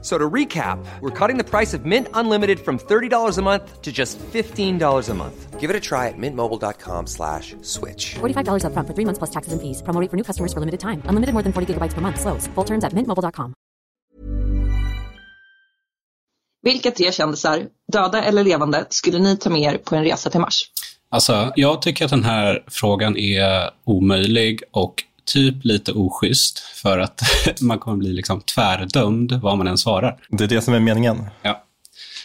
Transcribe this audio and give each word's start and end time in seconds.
So 0.00 0.16
to 0.16 0.30
recap, 0.30 0.78
we're 1.00 1.10
cutting 1.10 1.38
the 1.38 1.44
price 1.44 1.74
of 1.74 1.84
Mint 1.84 2.06
Unlimited 2.14 2.60
from 2.60 2.78
$30 2.78 3.36
a 3.36 3.42
month 3.42 3.82
to 3.82 3.90
just 3.90 4.16
$15 4.18 5.08
a 5.08 5.14
month. 5.14 5.58
Give 5.58 5.70
it 5.70 5.74
a 5.74 5.80
try 5.80 6.06
at 6.06 6.14
mintmobile.com 6.16 7.06
slash 7.06 7.56
switch. 7.62 8.14
$45 8.20 8.62
upfront 8.62 8.86
for 8.86 8.94
three 8.94 9.04
months 9.04 9.18
plus 9.18 9.30
taxes 9.30 9.52
and 9.52 9.60
fees. 9.60 9.82
Promo 9.82 10.00
rate 10.00 10.10
for 10.10 10.16
new 10.16 10.22
customers 10.22 10.52
for 10.52 10.60
limited 10.60 10.78
time. 10.78 11.02
Unlimited 11.10 11.34
more 11.34 11.42
than 11.42 11.52
40 11.52 11.74
gigabytes 11.74 11.94
per 11.94 12.00
month. 12.00 12.20
Slows. 12.20 12.46
Full 12.54 12.64
terms 12.64 12.84
at 12.84 12.92
mintmobile.com. 12.92 13.54
Vilka 16.62 16.90
tre 16.90 17.12
kändisar, 17.12 17.66
döda 17.92 18.22
eller 18.22 18.44
levande, 18.44 18.86
skulle 18.90 19.18
ni 19.18 19.36
ta 19.36 19.50
med 19.50 19.60
er 19.62 19.78
på 19.78 19.96
en 19.96 20.04
resa 20.04 20.30
till 20.30 20.40
Mars? 20.40 20.64
Alltså, 21.10 21.52
jag 21.56 21.82
tycker 21.82 22.04
att 22.04 22.10
den 22.10 22.24
här 22.24 22.64
frågan 22.66 23.16
är 23.16 23.70
omöjlig 23.84 24.62
och 24.70 25.04
typ 25.32 25.64
lite 25.64 25.92
oschysst 25.92 26.58
för 26.58 26.98
att 26.98 27.22
man 27.60 27.78
kommer 27.78 27.96
bli 27.96 28.12
liksom 28.12 28.40
tvärdömd 28.40 29.32
vad 29.32 29.58
man 29.58 29.66
än 29.66 29.78
svarar. 29.78 30.16
Det 30.28 30.44
är 30.44 30.48
det 30.48 30.62
som 30.62 30.74
är 30.74 30.80
meningen. 30.80 31.24
Ja, 31.42 31.64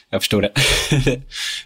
jag 0.09 0.21
förstår 0.21 0.41
det. 0.41 0.51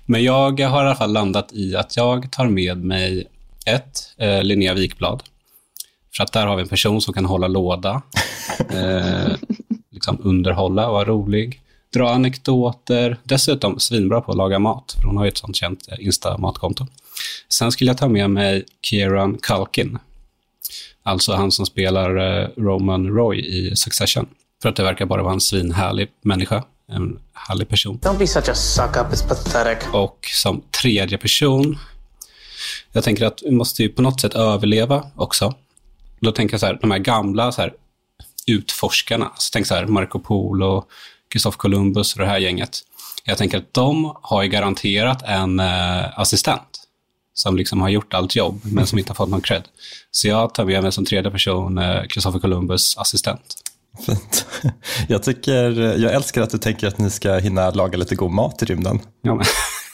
Men 0.05 0.23
jag 0.23 0.59
har 0.59 0.83
i 0.83 0.87
alla 0.87 0.95
fall 0.95 1.13
landat 1.13 1.53
i 1.53 1.75
att 1.75 1.97
jag 1.97 2.31
tar 2.31 2.47
med 2.47 2.77
mig 2.77 3.27
ett, 3.65 4.13
eh, 4.17 4.43
Linnea 4.43 4.73
Wikblad. 4.73 5.23
För 6.17 6.23
att 6.23 6.33
där 6.33 6.47
har 6.47 6.55
vi 6.55 6.61
en 6.61 6.67
person 6.67 7.01
som 7.01 7.13
kan 7.13 7.25
hålla 7.25 7.47
låda, 7.47 8.01
eh, 8.69 9.35
liksom 9.91 10.17
underhålla, 10.23 10.91
vara 10.91 11.05
rolig, 11.05 11.61
dra 11.93 12.09
anekdoter, 12.09 13.17
dessutom 13.23 13.79
svinbra 13.79 14.21
på 14.21 14.31
att 14.31 14.37
laga 14.37 14.59
mat, 14.59 14.95
för 14.99 15.07
hon 15.07 15.17
har 15.17 15.25
ju 15.25 15.29
ett 15.29 15.37
sånt 15.37 15.55
känt 15.55 15.87
eh, 15.91 16.05
Insta-matkonto. 16.05 16.87
Sen 17.49 17.71
skulle 17.71 17.89
jag 17.89 17.97
ta 17.97 18.07
med 18.07 18.29
mig 18.29 18.65
Kieran 18.81 19.37
Culkin, 19.41 19.97
alltså 21.03 21.33
han 21.33 21.51
som 21.51 21.65
spelar 21.65 22.17
eh, 22.17 22.49
Roman 22.57 23.07
Roy 23.07 23.39
i 23.39 23.75
Succession. 23.75 24.27
För 24.61 24.69
att 24.69 24.75
det 24.75 24.83
verkar 24.83 25.05
bara 25.05 25.23
vara 25.23 25.33
en 25.33 25.41
svinhärlig 25.41 26.07
människa, 26.21 26.63
en 26.91 27.19
härlig 27.33 27.69
person. 27.69 27.99
Don't 27.99 28.17
be 28.17 28.27
such 28.27 28.49
a 28.49 28.55
suck 28.55 28.97
up, 28.97 29.13
it's 29.13 29.27
pathetic. 29.27 29.87
Och 29.93 30.27
som 30.33 30.63
tredje 30.81 31.17
person, 31.17 31.77
jag 32.91 33.03
tänker 33.03 33.25
att 33.25 33.41
vi 33.45 33.51
måste 33.51 33.83
ju 33.83 33.89
på 33.89 34.01
något 34.01 34.21
sätt 34.21 34.35
överleva 34.35 35.11
också. 35.15 35.53
Då 36.19 36.31
tänker 36.31 36.53
jag 36.53 36.59
så 36.59 36.65
här, 36.65 36.77
de 36.81 36.91
här 36.91 36.99
gamla 36.99 37.51
så 37.51 37.61
här, 37.61 37.73
utforskarna, 38.47 39.31
så 39.37 39.49
tänk 39.53 39.67
så 39.67 39.75
här, 39.75 39.85
Marco 39.85 40.19
Polo, 40.19 40.85
Christopher 41.31 41.57
Columbus 41.57 42.13
och 42.13 42.19
det 42.19 42.27
här 42.27 42.37
gänget. 42.37 42.79
Jag 43.23 43.37
tänker 43.37 43.57
att 43.57 43.73
de 43.73 44.17
har 44.21 44.43
ju 44.43 44.49
garanterat 44.49 45.23
en 45.25 45.59
eh, 45.59 46.19
assistent 46.19 46.76
som 47.37 47.57
liksom 47.57 47.81
har 47.81 47.89
gjort 47.89 48.13
allt 48.13 48.35
jobb, 48.35 48.61
men 48.63 48.87
som 48.87 48.99
inte 48.99 49.09
har 49.09 49.15
fått 49.15 49.29
någon 49.29 49.41
cred. 49.41 49.63
Så 50.11 50.27
jag 50.27 50.53
tar 50.53 50.65
med 50.65 50.83
mig 50.83 50.91
som 50.91 51.05
tredje 51.05 51.31
person 51.31 51.77
eh, 51.77 52.03
Christopher 52.03 52.39
Columbus 52.39 52.97
assistent. 52.97 53.55
Fint. 54.05 54.45
Jag, 55.07 55.23
tycker, 55.23 55.71
jag 55.97 56.13
älskar 56.13 56.41
att 56.41 56.49
du 56.49 56.57
tänker 56.57 56.87
att 56.87 56.97
ni 56.97 57.09
ska 57.09 57.37
hinna 57.37 57.71
laga 57.71 57.97
lite 57.97 58.15
god 58.15 58.31
mat 58.31 58.61
i 58.61 58.65
rymden. 58.65 58.99
Ja, 59.21 59.35
men, 59.35 59.45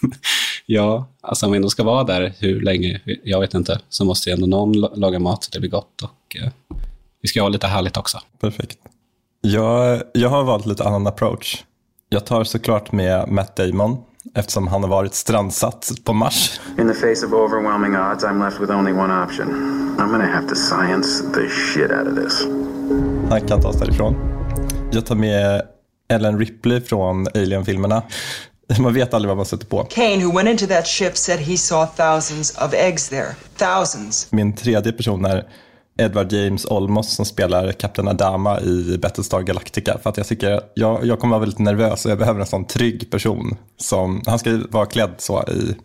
ja, 0.66 1.08
alltså 1.22 1.46
om 1.46 1.52
vi 1.52 1.56
ändå 1.56 1.70
ska 1.70 1.84
vara 1.84 2.04
där 2.04 2.34
hur 2.40 2.62
länge, 2.62 3.02
jag 3.24 3.40
vet 3.40 3.54
inte, 3.54 3.80
så 3.90 4.06
måste 4.06 4.30
ju 4.30 4.34
ändå 4.34 4.48
någon 4.48 4.74
la- 4.74 4.92
laga 4.96 5.20
mat 5.20 5.44
så 5.44 5.52
det 5.52 5.60
blir 5.60 5.70
gott. 5.70 6.02
Och, 6.02 6.36
eh, 6.42 6.50
vi 7.22 7.28
ska 7.28 7.42
ha 7.42 7.50
lite 7.50 7.68
härligt 7.68 7.98
också. 7.98 8.20
Perfekt. 8.42 8.78
Jag, 9.42 10.02
jag 10.14 10.30
har 10.30 10.44
valt 10.44 10.66
lite 10.66 10.84
annan 10.84 11.08
approach. 11.08 11.64
Jag 12.10 12.26
tar 12.26 12.44
såklart 12.44 12.92
med 12.92 13.28
Matt 13.30 13.56
Damon 13.56 13.98
eftersom 14.36 14.68
han 14.68 14.84
har 14.84 14.90
varit 14.90 15.14
strandsatt 15.14 15.92
på 16.04 16.14
Mars. 16.14 16.60
In 16.78 16.88
the 16.88 16.94
face 16.94 17.26
of 17.26 17.34
overwhelming 17.34 17.96
odds, 17.96 18.24
I'm 18.24 18.46
left 18.46 18.60
with 18.62 18.72
only 18.72 18.92
one 18.94 19.24
option. 19.24 19.50
I'm 20.00 20.12
gonna 20.12 20.34
have 20.34 20.48
to 20.48 20.56
science 20.56 21.24
the 21.34 21.50
shit 21.50 21.92
out 21.92 22.08
of 22.08 22.16
this. 22.16 22.44
Han 23.30 23.42
kan 23.48 23.62
ta 23.62 23.68
oss 23.68 23.80
därifrån. 23.80 24.16
Jag 24.92 25.06
tar 25.06 25.16
med 25.16 25.62
Ellen 26.10 26.40
Ripley 26.40 26.82
från 26.82 27.28
Alien-filmerna. 27.28 28.04
Man 28.80 28.94
vet 28.94 29.14
aldrig 29.14 29.28
vad 29.28 29.38
man 29.38 29.46
sätter 29.46 29.66
på. 29.66 29.84
Kane, 29.84 30.26
who 30.26 30.38
went 30.38 30.50
into 30.50 30.68
that 30.68 30.88
ship, 30.88 31.18
said 31.18 31.40
he 31.40 31.58
saw 31.58 31.86
thousands 31.86 32.58
of 32.58 32.74
eggs 32.74 33.10
there. 33.10 33.36
Thousands. 33.58 34.28
Min 34.32 34.56
tredje 34.56 34.92
person 34.92 35.26
är 35.26 35.46
Edward 35.98 36.32
James 36.32 36.66
Olmos 36.66 37.16
som 37.16 37.26
spelar 37.26 37.72
Kapten 37.72 38.08
Adama 38.08 38.62
i 38.62 38.98
Battlestar 38.98 39.42
Galactica. 39.42 39.98
För 40.04 40.10
att 40.10 40.18
jag 40.18 40.28
tycker, 40.28 40.62
jag, 40.74 41.06
jag 41.06 41.20
kommer 41.20 41.32
vara 41.32 41.40
väldigt 41.40 41.60
nervös 41.60 42.06
och 42.06 42.12
jag 42.12 42.18
behöver 42.18 42.40
en 42.40 42.46
sån 42.46 42.66
trygg 42.66 43.12
person. 43.12 43.58
Som, 43.78 44.22
han 44.26 44.40
ska 44.40 44.50
ju 44.50 44.68
vara 44.68 44.86
klädd 44.86 45.14
så 45.18 45.44
i 45.44 45.76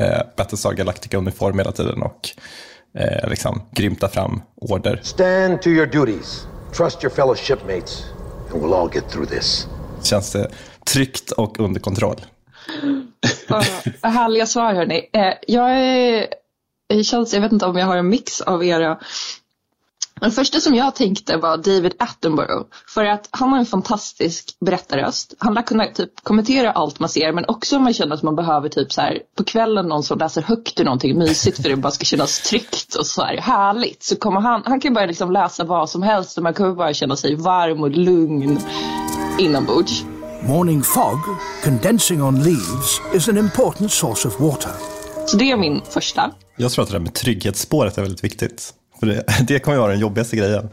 eh, 0.00 0.20
Battlestar 0.36 0.72
Galactica-uniform 0.72 1.58
hela 1.58 1.72
tiden 1.72 2.02
och 2.02 2.28
eh, 2.98 3.28
liksom 3.30 3.62
grymta 3.72 4.08
fram 4.08 4.42
order. 4.56 5.00
Stand 5.02 5.62
to 5.62 5.68
your 5.68 5.86
duties. 5.86 6.46
Trust 6.76 7.04
your 7.04 7.14
fellow 7.14 7.34
shipmates, 7.34 8.04
and 8.52 8.62
we'll 8.62 8.74
all 8.74 8.90
get 8.94 9.10
through 9.10 9.30
this. 9.30 9.66
Känns 10.02 10.32
det 10.32 10.50
tryggt 10.84 11.30
och 11.30 11.60
under 11.60 11.80
kontroll. 11.80 12.20
Uh, 13.50 13.62
härliga 14.02 14.46
svar 14.46 14.74
hörni. 14.74 15.10
Eh, 15.12 15.34
jag 15.46 15.70
är, 15.70 16.26
det 16.88 17.04
känns, 17.04 17.34
jag 17.34 17.40
vet 17.40 17.52
inte 17.52 17.66
om 17.66 17.76
jag 17.76 17.86
har 17.86 17.96
en 17.96 18.08
mix 18.08 18.40
av 18.40 18.64
era. 18.64 18.98
Den 20.20 20.30
första 20.30 20.60
som 20.60 20.74
jag 20.74 20.94
tänkte 20.94 21.36
var 21.36 21.56
David 21.56 21.94
Attenborough. 21.98 22.66
För 22.88 23.04
att 23.04 23.28
han 23.30 23.50
har 23.50 23.58
en 23.58 23.66
fantastisk 23.66 24.56
berättarröst. 24.60 25.34
Han 25.38 25.54
lär 25.54 25.62
kunna 25.62 25.86
typ 25.86 26.10
kommentera 26.22 26.72
allt 26.72 27.00
man 27.00 27.08
ser 27.08 27.32
men 27.32 27.44
också 27.48 27.76
om 27.76 27.82
man 27.82 27.94
känner 27.94 28.14
att 28.14 28.22
man 28.22 28.36
behöver 28.36 28.68
typ 28.68 28.92
så 28.92 29.00
här 29.00 29.18
på 29.36 29.44
kvällen 29.44 29.86
någon 29.86 30.02
som 30.02 30.18
läser 30.18 30.42
högt 30.42 30.80
ur 30.80 30.84
någonting 30.84 31.18
mysigt 31.18 31.62
för 31.62 31.68
det 31.68 31.76
bara 31.76 31.90
ska 31.90 32.04
kännas 32.04 32.40
tryggt 32.40 32.94
och 32.94 33.06
så 33.06 33.22
här 33.22 33.36
härligt. 33.36 34.02
Så 34.02 34.16
kommer 34.16 34.40
han, 34.40 34.62
han 34.64 34.80
kan 34.80 34.94
bara 34.94 35.06
liksom 35.06 35.32
läsa 35.32 35.64
vad 35.64 35.90
som 35.90 36.02
helst 36.02 36.36
och 36.36 36.42
man 36.42 36.54
kommer 36.54 36.74
bara 36.74 36.94
känna 36.94 37.16
sig 37.16 37.34
varm 37.34 37.82
och 37.82 37.90
lugn 37.90 38.58
inombords. 39.38 40.04
Morning 40.42 40.82
fog, 40.82 41.20
condensing 41.64 42.22
on 42.22 42.42
leaves, 42.42 43.00
is 43.14 43.28
an 43.28 43.38
important 43.38 43.92
source 43.92 44.28
of 44.28 44.40
water. 44.40 44.72
Så 45.26 45.36
det 45.36 45.50
är 45.50 45.56
min 45.56 45.80
första. 45.90 46.30
Jag 46.56 46.72
tror 46.72 46.82
att 46.82 46.88
det 46.88 46.94
där 46.94 47.00
med 47.00 47.14
trygghetsspåret 47.14 47.98
är 47.98 48.02
väldigt 48.02 48.24
viktigt. 48.24 48.72
För 49.00 49.06
det, 49.06 49.24
det 49.48 49.58
kommer 49.58 49.78
vara 49.78 49.92
den 49.92 50.00
jobbigaste 50.00 50.36
grejen. 50.36 50.68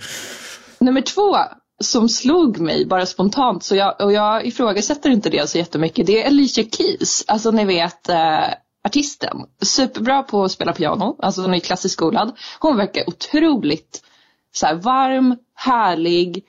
Nummer 0.80 1.02
två 1.02 1.38
som 1.80 2.10
slog 2.10 2.60
mig 2.60 2.86
bara 2.86 3.06
spontant, 3.06 3.64
så 3.64 3.76
jag, 3.76 4.02
och 4.02 4.14
jag 4.14 4.46
ifrågasätter 4.46 5.10
inte 5.10 5.30
det 5.30 5.50
så 5.50 5.58
jättemycket, 5.58 6.08
det 6.08 6.24
är 6.24 6.28
Alicia 6.28 6.64
Keys. 6.64 7.24
Alltså 7.28 7.52
ni 7.52 7.66
vet 7.66 8.10
eh, 8.10 8.48
artisten. 8.84 9.46
Superbra 9.62 10.24
på 10.24 10.44
att 10.44 10.52
spela 10.52 10.74
piano, 10.74 11.16
alltså 11.20 11.42
hon 11.42 11.54
är 11.54 11.60
klassiskt 11.60 11.94
skolad. 11.94 12.32
Hon 12.60 12.78
verkar 12.78 13.10
otroligt 13.10 14.04
så 14.52 14.66
här, 14.66 14.76
varm, 14.76 15.38
härlig, 15.56 16.46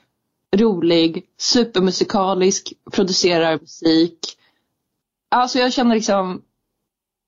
rolig, 0.55 1.25
supermusikalisk, 1.37 2.73
producerar 2.91 3.59
musik. 3.59 4.19
Alltså 5.31 5.59
jag 5.59 5.73
känner 5.73 5.95
liksom 5.95 6.41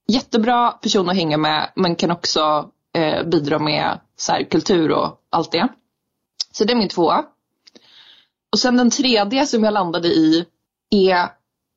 jättebra 0.07 0.71
person 0.71 1.09
att 1.09 1.15
hänga 1.15 1.37
med 1.37 1.71
men 1.75 1.95
kan 1.95 2.11
också 2.11 2.71
eh, 2.95 3.23
bidra 3.23 3.59
med 3.59 3.99
så 4.17 4.31
här, 4.31 4.43
kultur 4.43 4.91
och 4.91 5.21
allt 5.29 5.51
det. 5.51 5.67
Så 6.51 6.63
det 6.63 6.73
är 6.73 6.77
min 6.77 6.89
tvåa. 6.89 7.25
Och 8.51 8.59
sen 8.59 8.77
den 8.77 8.89
tredje 8.89 9.45
som 9.45 9.63
jag 9.63 9.73
landade 9.73 10.07
i 10.07 10.45
är 10.89 11.29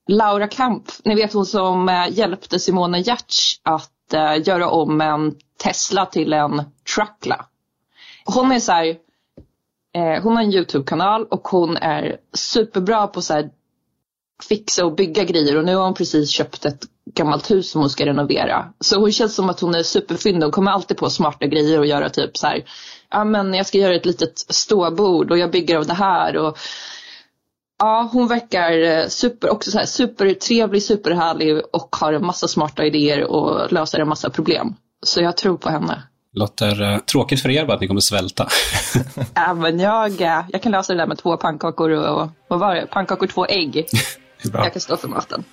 Laura 0.08 0.48
Kamp. 0.48 0.84
Ni 1.04 1.14
vet 1.14 1.32
hon 1.32 1.46
som 1.46 1.88
eh, 1.88 2.06
hjälpte 2.10 2.58
Simone 2.58 3.00
Giertz 3.00 3.60
att 3.62 4.12
eh, 4.12 4.48
göra 4.48 4.70
om 4.70 5.00
en 5.00 5.34
Tesla 5.62 6.06
till 6.06 6.32
en 6.32 6.62
Truckla. 6.94 7.46
Hon 8.24 8.52
är 8.52 8.60
så 8.60 8.72
här, 8.72 8.86
eh, 9.94 10.22
hon 10.22 10.36
har 10.36 10.42
en 10.42 10.52
YouTube-kanal 10.52 11.24
och 11.24 11.48
hon 11.48 11.76
är 11.76 12.16
superbra 12.32 13.06
på 13.06 13.22
så 13.22 13.34
här 13.34 13.50
fixa 14.48 14.84
och 14.84 14.94
bygga 14.94 15.24
grejer 15.24 15.56
och 15.56 15.64
nu 15.64 15.76
har 15.76 15.84
hon 15.84 15.94
precis 15.94 16.30
köpt 16.30 16.64
ett 16.64 16.84
gammalt 17.14 17.50
hus 17.50 17.70
som 17.70 17.80
hon 17.80 17.90
ska 17.90 18.06
renovera. 18.06 18.64
Så 18.80 19.00
hon 19.00 19.12
känns 19.12 19.34
som 19.34 19.50
att 19.50 19.60
hon 19.60 19.74
är 19.74 19.82
superfyndig. 19.82 20.42
Hon 20.42 20.52
kommer 20.52 20.70
alltid 20.70 20.96
på 20.96 21.10
smarta 21.10 21.46
grejer 21.46 21.78
och 21.78 21.86
göra 21.86 22.08
typ 22.08 22.36
så 22.36 22.46
här. 22.46 22.64
Ja 23.10 23.24
men 23.24 23.54
jag 23.54 23.66
ska 23.66 23.78
göra 23.78 23.94
ett 23.94 24.06
litet 24.06 24.38
ståbord 24.38 25.30
och 25.30 25.38
jag 25.38 25.50
bygger 25.50 25.76
av 25.76 25.86
det 25.86 25.94
här. 25.94 26.36
Och, 26.36 26.58
ja 27.78 28.08
hon 28.12 28.28
verkar 28.28 28.82
eh, 28.82 29.06
super, 29.08 29.50
också 29.50 29.70
så 29.70 29.78
här 29.78 29.86
supertrevlig, 29.86 30.82
superhärlig 30.82 31.62
och 31.72 31.96
har 32.00 32.12
en 32.12 32.26
massa 32.26 32.48
smarta 32.48 32.84
idéer 32.84 33.24
och 33.24 33.72
löser 33.72 33.98
en 34.00 34.08
massa 34.08 34.30
problem. 34.30 34.74
Så 35.02 35.22
jag 35.22 35.36
tror 35.36 35.56
på 35.56 35.70
henne. 35.70 36.02
Låter 36.32 36.82
eh, 36.82 36.98
tråkigt 36.98 37.42
för 37.42 37.48
er 37.48 37.64
bara 37.64 37.74
att 37.74 37.80
ni 37.80 37.88
kommer 37.88 38.00
svälta. 38.00 38.48
Ja 39.34 39.54
men 39.54 39.80
jag, 39.80 40.20
eh, 40.20 40.44
jag 40.48 40.62
kan 40.62 40.72
lösa 40.72 40.92
det 40.92 40.98
där 40.98 41.06
med 41.06 41.18
två 41.18 41.36
pannkakor 41.36 41.90
och 41.90 42.28
vad 42.48 42.60
var 42.60 42.74
det? 42.74 42.86
Pannkakor, 42.86 43.26
två 43.26 43.46
ägg. 43.46 43.86
Bra. 44.52 44.64
Jag 44.64 44.72
kan 44.72 44.80
stå 44.80 44.96
för 44.96 45.08
maten. 45.08 45.44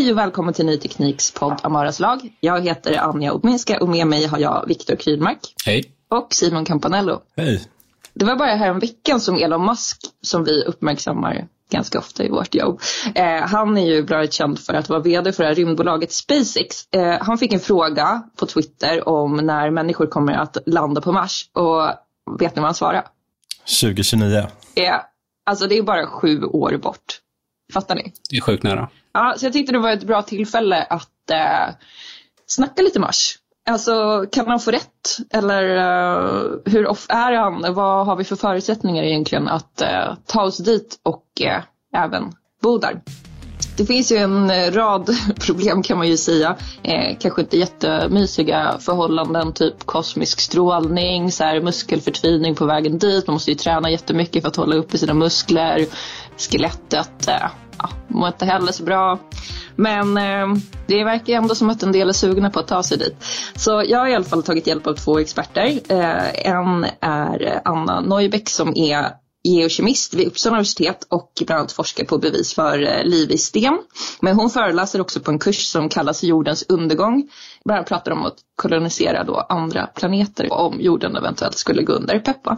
Hej 0.00 0.10
och 0.10 0.18
välkommen 0.18 0.54
till 0.54 0.66
Ny 0.66 0.76
Tekniks 0.76 1.30
podd 1.30 1.60
Amaras 1.62 2.00
lag. 2.00 2.32
Jag 2.40 2.60
heter 2.60 2.98
Anja 2.98 3.32
Odminska 3.32 3.80
och 3.80 3.88
med 3.88 4.06
mig 4.06 4.26
har 4.26 4.38
jag 4.38 4.64
Viktor 4.68 4.96
Krylmark. 4.96 5.38
Hej. 5.66 5.84
Och 6.10 6.34
Simon 6.34 6.64
Campanello. 6.64 7.22
Hej. 7.36 7.68
Det 8.14 8.24
var 8.24 8.36
bara 8.36 8.54
här 8.54 8.72
veckan 8.72 9.20
som 9.20 9.36
Elon 9.36 9.66
Musk, 9.66 10.00
som 10.22 10.44
vi 10.44 10.64
uppmärksammar 10.64 11.46
ganska 11.70 11.98
ofta 11.98 12.24
i 12.24 12.28
vårt 12.28 12.54
jobb. 12.54 12.80
Eh, 13.14 13.40
han 13.40 13.78
är 13.78 13.86
ju 13.86 14.02
bland 14.02 14.20
annat 14.20 14.32
känd 14.32 14.58
för 14.58 14.74
att 14.74 14.88
vara 14.88 15.00
vd 15.00 15.32
för 15.32 15.42
det 15.42 15.48
här 15.48 15.54
rymdbolaget 15.54 16.12
SpaceX. 16.12 16.88
Eh, 16.92 17.16
han 17.20 17.38
fick 17.38 17.52
en 17.52 17.60
fråga 17.60 18.22
på 18.36 18.46
Twitter 18.46 19.08
om 19.08 19.36
när 19.36 19.70
människor 19.70 20.06
kommer 20.06 20.32
att 20.32 20.56
landa 20.66 21.00
på 21.00 21.12
Mars. 21.12 21.50
Och 21.52 21.82
vet 22.38 22.56
ni 22.56 22.60
vad 22.60 22.68
han 22.68 22.74
svarade? 22.74 23.04
2029. 23.80 24.36
Eh, 24.74 24.94
alltså 25.46 25.66
det 25.66 25.78
är 25.78 25.82
bara 25.82 26.06
sju 26.06 26.44
år 26.44 26.76
bort. 26.76 27.20
Fattar 27.70 27.94
ni? 27.94 28.12
Det 28.30 28.36
är 28.36 28.40
sjukt 28.40 28.62
nära. 28.62 28.88
Ja, 29.12 29.34
så 29.36 29.46
jag 29.46 29.52
tyckte 29.52 29.72
det 29.72 29.78
var 29.78 29.90
ett 29.90 30.04
bra 30.04 30.22
tillfälle 30.22 30.82
att 30.82 31.30
eh, 31.30 31.74
snacka 32.46 32.82
lite 32.82 33.00
Mars. 33.00 33.36
Alltså, 33.66 34.26
kan 34.32 34.48
han 34.48 34.60
få 34.60 34.70
rätt? 34.70 35.16
Eller 35.30 35.64
uh, 35.64 36.56
hur 36.64 36.86
off 36.86 37.06
är 37.08 37.32
han? 37.32 37.74
Vad 37.74 38.06
har 38.06 38.16
vi 38.16 38.24
för 38.24 38.36
förutsättningar 38.36 39.02
egentligen 39.02 39.48
att 39.48 39.82
uh, 39.82 40.14
ta 40.26 40.42
oss 40.42 40.58
dit 40.58 41.00
och 41.02 41.24
uh, 41.40 41.62
även 42.04 42.32
bo 42.62 42.78
där? 42.78 43.00
Det 43.80 43.86
finns 43.86 44.12
ju 44.12 44.16
en 44.16 44.50
eh, 44.50 44.70
rad 44.72 45.10
problem 45.46 45.82
kan 45.82 45.98
man 45.98 46.08
ju 46.08 46.16
säga. 46.16 46.56
Eh, 46.82 47.16
kanske 47.20 47.40
inte 47.40 47.56
jättemysiga 47.56 48.76
förhållanden, 48.80 49.52
typ 49.52 49.86
kosmisk 49.86 50.40
strålning, 50.40 51.32
så 51.32 51.44
här, 51.44 51.60
muskelförtvining 51.60 52.54
på 52.54 52.66
vägen 52.66 52.98
dit. 52.98 53.26
Man 53.26 53.34
måste 53.34 53.50
ju 53.50 53.56
träna 53.56 53.90
jättemycket 53.90 54.42
för 54.42 54.48
att 54.48 54.56
hålla 54.56 54.76
uppe 54.76 54.98
sina 54.98 55.14
muskler. 55.14 55.86
Skelettet 56.36 57.28
eh, 57.28 57.50
ja, 57.78 57.90
mår 58.08 58.28
inte 58.28 58.46
heller 58.46 58.72
så 58.72 58.82
bra. 58.82 59.18
Men 59.76 60.16
eh, 60.16 60.60
det 60.86 61.04
verkar 61.04 61.32
ändå 61.32 61.54
som 61.54 61.70
att 61.70 61.82
en 61.82 61.92
del 61.92 62.08
är 62.08 62.12
sugna 62.12 62.50
på 62.50 62.60
att 62.60 62.68
ta 62.68 62.82
sig 62.82 62.98
dit. 62.98 63.24
Så 63.56 63.84
jag 63.86 63.98
har 63.98 64.08
i 64.08 64.14
alla 64.14 64.24
fall 64.24 64.42
tagit 64.42 64.66
hjälp 64.66 64.86
av 64.86 64.94
två 64.94 65.18
experter. 65.18 65.80
Eh, 65.88 66.46
en 66.50 66.86
är 67.00 67.60
Anna 67.64 68.00
Neubeck 68.00 68.48
som 68.48 68.76
är 68.76 69.20
geokemist 69.42 70.14
vid 70.14 70.26
Uppsala 70.26 70.56
universitet 70.56 71.06
och 71.08 71.32
bland 71.46 71.58
annat 71.58 71.72
forskar 71.72 72.04
på 72.04 72.18
bevis 72.18 72.54
för 72.54 72.82
eh, 72.82 73.04
liv 73.04 73.30
i 73.30 73.38
sten. 73.38 73.78
Men 74.20 74.36
hon 74.36 74.50
föreläser 74.50 75.00
också 75.00 75.20
på 75.20 75.30
en 75.30 75.38
kurs 75.38 75.66
som 75.66 75.88
kallas 75.88 76.22
jordens 76.22 76.64
undergång. 76.68 77.30
Bland 77.64 77.78
annat 77.78 77.88
pratar 77.88 78.12
om 78.12 78.24
att 78.24 78.36
kolonisera 78.56 79.24
då 79.24 79.46
andra 79.48 79.86
planeter 79.86 80.52
om 80.52 80.80
jorden 80.80 81.16
eventuellt 81.16 81.58
skulle 81.58 81.82
gå 81.82 81.92
under. 81.92 82.18
Peppa. 82.18 82.56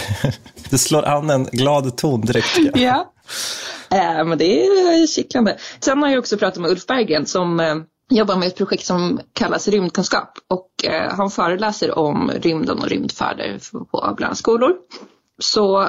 det 0.70 0.78
slår 0.78 1.04
an 1.04 1.30
en 1.30 1.44
glad 1.44 1.96
ton 1.96 2.20
direkt. 2.20 2.58
ja, 2.74 3.12
eh, 3.90 4.24
men 4.24 4.38
det 4.38 4.66
är 4.66 5.06
kittlande. 5.06 5.56
Sen 5.80 6.02
har 6.02 6.08
jag 6.08 6.18
också 6.18 6.36
pratat 6.36 6.62
med 6.62 6.70
Ulf 6.70 6.86
Berggren 6.86 7.26
som 7.26 7.60
eh, 7.60 7.76
jobbar 8.10 8.36
med 8.36 8.48
ett 8.48 8.56
projekt 8.56 8.86
som 8.86 9.20
kallas 9.32 9.68
rymdkunskap 9.68 10.38
och 10.48 10.84
eh, 10.84 11.12
han 11.16 11.30
föreläser 11.30 11.98
om 11.98 12.30
rymden 12.30 12.78
och 12.78 12.88
rymdfärder 12.88 13.58
på 13.90 14.14
bland 14.16 14.38
skolor. 14.38 14.72
Så 15.38 15.88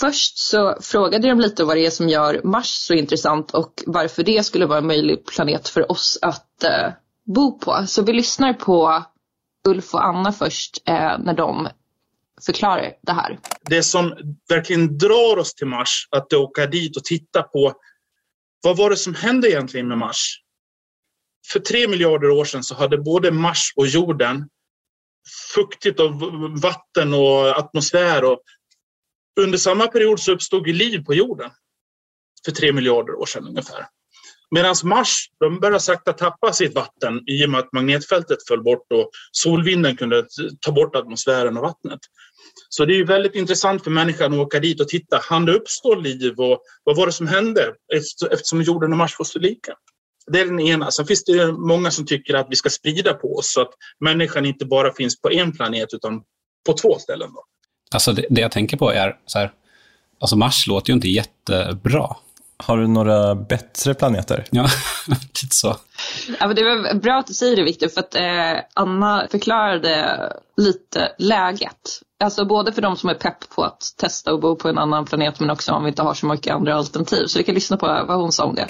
först 0.00 0.38
så 0.38 0.76
frågade 0.80 1.28
de 1.28 1.40
lite 1.40 1.64
vad 1.64 1.76
det 1.76 1.86
är 1.86 1.90
som 1.90 2.08
gör 2.08 2.40
Mars 2.44 2.66
så 2.66 2.94
intressant 2.94 3.54
och 3.54 3.82
varför 3.86 4.22
det 4.22 4.46
skulle 4.46 4.66
vara 4.66 4.78
en 4.78 4.86
möjlig 4.86 5.26
planet 5.26 5.68
för 5.68 5.92
oss 5.92 6.18
att 6.22 6.64
eh, 6.64 6.92
bo 7.24 7.58
på. 7.58 7.84
Så 7.86 8.02
vi 8.02 8.12
lyssnar 8.12 8.52
på 8.52 9.04
Ulf 9.68 9.94
och 9.94 10.06
Anna 10.06 10.32
först 10.32 10.82
eh, 10.88 11.18
när 11.18 11.34
de 11.34 11.68
förklarar 12.46 12.92
det 13.02 13.12
här. 13.12 13.38
Det 13.62 13.82
som 13.82 14.14
verkligen 14.48 14.98
drar 14.98 15.38
oss 15.38 15.54
till 15.54 15.66
Mars, 15.66 16.08
att 16.10 16.32
åka 16.32 16.66
dit 16.66 16.96
och 16.96 17.04
titta 17.04 17.42
på 17.42 17.72
vad 18.62 18.76
var 18.76 18.90
det 18.90 18.96
som 18.96 19.14
hände 19.14 19.50
egentligen 19.50 19.88
med 19.88 19.98
Mars? 19.98 20.40
För 21.52 21.60
tre 21.60 21.88
miljarder 21.88 22.30
år 22.30 22.44
sedan 22.44 22.64
så 22.64 22.74
hade 22.74 22.98
både 22.98 23.30
Mars 23.30 23.72
och 23.76 23.86
jorden 23.86 24.48
fuktigt 25.54 26.00
av 26.00 26.20
vatten 26.62 27.14
och 27.14 27.58
atmosfär 27.58 28.24
och 28.24 28.42
under 29.38 29.58
samma 29.58 29.86
period 29.86 30.20
så 30.20 30.32
uppstod 30.32 30.66
liv 30.66 31.04
på 31.04 31.14
jorden. 31.14 31.50
För 32.44 32.52
tre 32.52 32.72
miljarder 32.72 33.14
år 33.14 33.26
sedan 33.26 33.46
ungefär. 33.48 33.86
Medan 34.50 34.74
Mars 34.84 35.30
de 35.40 35.60
började 35.60 35.80
sakta 35.80 36.12
tappa 36.12 36.52
sitt 36.52 36.74
vatten 36.74 37.22
i 37.26 37.46
och 37.46 37.50
med 37.50 37.60
att 37.60 37.72
magnetfältet 37.72 38.38
föll 38.48 38.62
bort 38.62 38.92
och 38.94 39.10
solvinden 39.32 39.96
kunde 39.96 40.26
ta 40.60 40.72
bort 40.72 40.96
atmosfären 40.96 41.56
och 41.56 41.62
vattnet. 41.62 42.00
Så 42.68 42.84
det 42.84 42.94
är 42.94 43.04
väldigt 43.04 43.34
intressant 43.34 43.84
för 43.84 43.90
människan 43.90 44.32
att 44.32 44.38
åka 44.38 44.60
dit 44.60 44.80
och 44.80 44.88
titta. 44.88 45.20
hann 45.22 45.44
det 45.44 45.52
uppstå 45.52 45.94
liv 45.94 46.40
och 46.40 46.62
vad 46.84 46.96
var 46.96 47.06
det 47.06 47.12
som 47.12 47.26
hände 47.26 47.74
eftersom 48.30 48.62
jorden 48.62 48.92
och 48.92 48.98
Mars 48.98 49.18
var 49.18 49.24
så 49.24 49.38
lika? 49.38 49.74
Det 50.32 50.40
är 50.40 50.46
den 50.46 50.60
ena. 50.60 50.90
Sen 50.90 51.06
finns 51.06 51.24
det 51.24 51.52
många 51.52 51.90
som 51.90 52.06
tycker 52.06 52.34
att 52.34 52.46
vi 52.50 52.56
ska 52.56 52.70
sprida 52.70 53.14
på 53.14 53.34
oss 53.34 53.52
så 53.52 53.60
att 53.60 53.70
människan 54.00 54.46
inte 54.46 54.66
bara 54.66 54.94
finns 54.94 55.20
på 55.20 55.30
en 55.30 55.52
planet 55.52 55.94
utan 55.94 56.22
på 56.66 56.72
två 56.72 56.98
ställen. 56.98 57.30
Då. 57.34 57.44
Alltså 57.90 58.12
det, 58.12 58.26
det 58.30 58.40
jag 58.40 58.50
tänker 58.50 58.76
på 58.76 58.92
är 58.92 59.16
så 59.26 59.38
här, 59.38 59.52
alltså 60.20 60.36
Mars 60.36 60.66
låter 60.66 60.90
ju 60.90 60.94
inte 60.94 61.08
jättebra. 61.08 62.16
Har 62.64 62.76
du 62.76 62.86
några 62.86 63.34
bättre 63.34 63.94
planeter? 63.94 64.44
Ja, 64.50 64.62
lite 65.08 65.56
så. 65.56 65.76
Ja, 66.40 66.46
men 66.46 66.56
det 66.56 66.64
var 66.64 66.94
bra 66.94 67.18
att 67.18 67.26
du 67.26 67.34
säger 67.34 67.56
det 67.56 67.62
Viktor, 67.62 67.88
för 67.88 68.00
att 68.00 68.14
eh, 68.14 68.64
Anna 68.74 69.26
förklarade 69.30 70.18
lite 70.56 71.12
läget. 71.18 72.00
Alltså 72.24 72.44
både 72.44 72.72
för 72.72 72.82
de 72.82 72.96
som 72.96 73.10
är 73.10 73.14
pepp 73.14 73.48
på 73.54 73.62
att 73.62 73.82
testa 73.96 74.32
och 74.32 74.40
bo 74.40 74.56
på 74.56 74.68
en 74.68 74.78
annan 74.78 75.04
planet 75.04 75.40
men 75.40 75.50
också 75.50 75.72
om 75.72 75.84
vi 75.84 75.88
inte 75.88 76.02
har 76.02 76.14
så 76.14 76.26
mycket 76.26 76.54
andra 76.54 76.74
alternativ. 76.74 77.26
Så 77.26 77.38
vi 77.38 77.44
kan 77.44 77.54
lyssna 77.54 77.76
på 77.76 77.86
vad 77.86 78.20
hon 78.20 78.32
sa 78.32 78.44
om 78.44 78.54
det. 78.54 78.66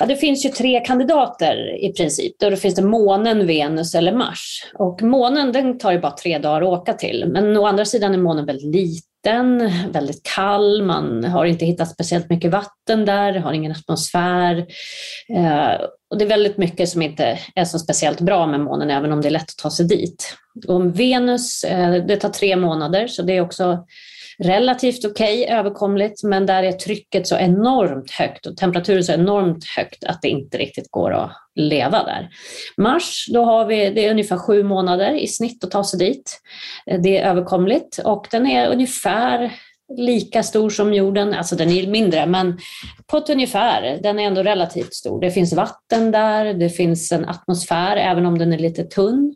Ja, 0.00 0.06
det 0.06 0.16
finns 0.16 0.44
ju 0.44 0.48
tre 0.48 0.80
kandidater 0.80 1.84
i 1.84 1.92
princip. 1.92 2.38
Då 2.38 2.56
finns 2.56 2.74
det 2.74 2.82
månen, 2.82 3.46
Venus 3.46 3.94
eller 3.94 4.12
Mars. 4.12 4.70
Och 4.74 5.02
månen 5.02 5.52
den 5.52 5.78
tar 5.78 5.92
ju 5.92 6.00
bara 6.00 6.12
tre 6.12 6.38
dagar 6.38 6.62
att 6.62 6.80
åka 6.80 6.92
till. 6.92 7.24
Men 7.28 7.56
å 7.56 7.66
andra 7.66 7.84
sidan 7.84 8.14
är 8.14 8.18
månen 8.18 8.46
väldigt 8.46 8.74
liten, 8.74 9.09
väldigt 9.92 10.22
kall. 10.34 10.82
Man 10.82 11.24
har 11.24 11.44
inte 11.44 11.64
hittat 11.64 11.90
speciellt 11.90 12.30
mycket 12.30 12.50
vatten 12.50 13.04
där, 13.04 13.34
har 13.34 13.52
ingen 13.52 13.72
atmosfär. 13.72 14.66
Eh, 15.36 15.80
och 16.10 16.18
det 16.18 16.24
är 16.24 16.28
väldigt 16.28 16.56
mycket 16.56 16.88
som 16.88 17.02
inte 17.02 17.38
är 17.54 17.64
så 17.64 17.78
speciellt 17.78 18.20
bra 18.20 18.46
med 18.46 18.60
månen, 18.60 18.90
även 18.90 19.12
om 19.12 19.20
det 19.20 19.28
är 19.28 19.32
lätt 19.32 19.42
att 19.42 19.62
ta 19.62 19.70
sig 19.70 19.86
dit. 19.86 20.36
Och 20.68 21.00
Venus, 21.00 21.64
eh, 21.64 22.04
det 22.04 22.16
tar 22.16 22.28
tre 22.28 22.56
månader, 22.56 23.06
så 23.06 23.22
det 23.22 23.36
är 23.36 23.40
också 23.40 23.86
relativt 24.44 25.04
okej, 25.04 25.42
okay, 25.42 25.56
överkomligt, 25.56 26.22
men 26.22 26.46
där 26.46 26.62
är 26.62 26.72
trycket 26.72 27.26
så 27.26 27.36
enormt 27.36 28.10
högt 28.10 28.46
och 28.46 28.56
temperaturen 28.56 29.04
så 29.04 29.12
enormt 29.12 29.64
högt 29.76 30.04
att 30.04 30.22
det 30.22 30.28
inte 30.28 30.58
riktigt 30.58 30.90
går 30.90 31.12
att 31.12 31.32
leva 31.54 32.04
där. 32.04 32.28
Mars, 32.76 33.26
då 33.32 33.44
har 33.44 33.66
vi, 33.66 33.90
det 33.90 34.06
är 34.06 34.10
ungefär 34.10 34.36
sju 34.36 34.62
månader 34.62 35.14
i 35.14 35.26
snitt 35.26 35.64
att 35.64 35.70
ta 35.70 35.84
sig 35.84 35.98
dit. 35.98 36.40
Det 37.02 37.18
är 37.18 37.30
överkomligt 37.30 38.00
och 38.04 38.26
den 38.30 38.46
är 38.46 38.68
ungefär 38.68 39.52
lika 39.96 40.42
stor 40.42 40.70
som 40.70 40.94
jorden, 40.94 41.34
alltså 41.34 41.56
den 41.56 41.70
är 41.70 41.86
mindre, 41.86 42.26
men 42.26 42.58
på 43.06 43.16
ett 43.16 43.30
ungefär. 43.30 43.98
Den 44.02 44.18
är 44.18 44.22
ändå 44.22 44.42
relativt 44.42 44.94
stor. 44.94 45.20
Det 45.20 45.30
finns 45.30 45.52
vatten 45.52 46.10
där, 46.10 46.54
det 46.54 46.70
finns 46.70 47.12
en 47.12 47.28
atmosfär, 47.28 47.96
även 47.96 48.26
om 48.26 48.38
den 48.38 48.52
är 48.52 48.58
lite 48.58 48.84
tunn. 48.84 49.34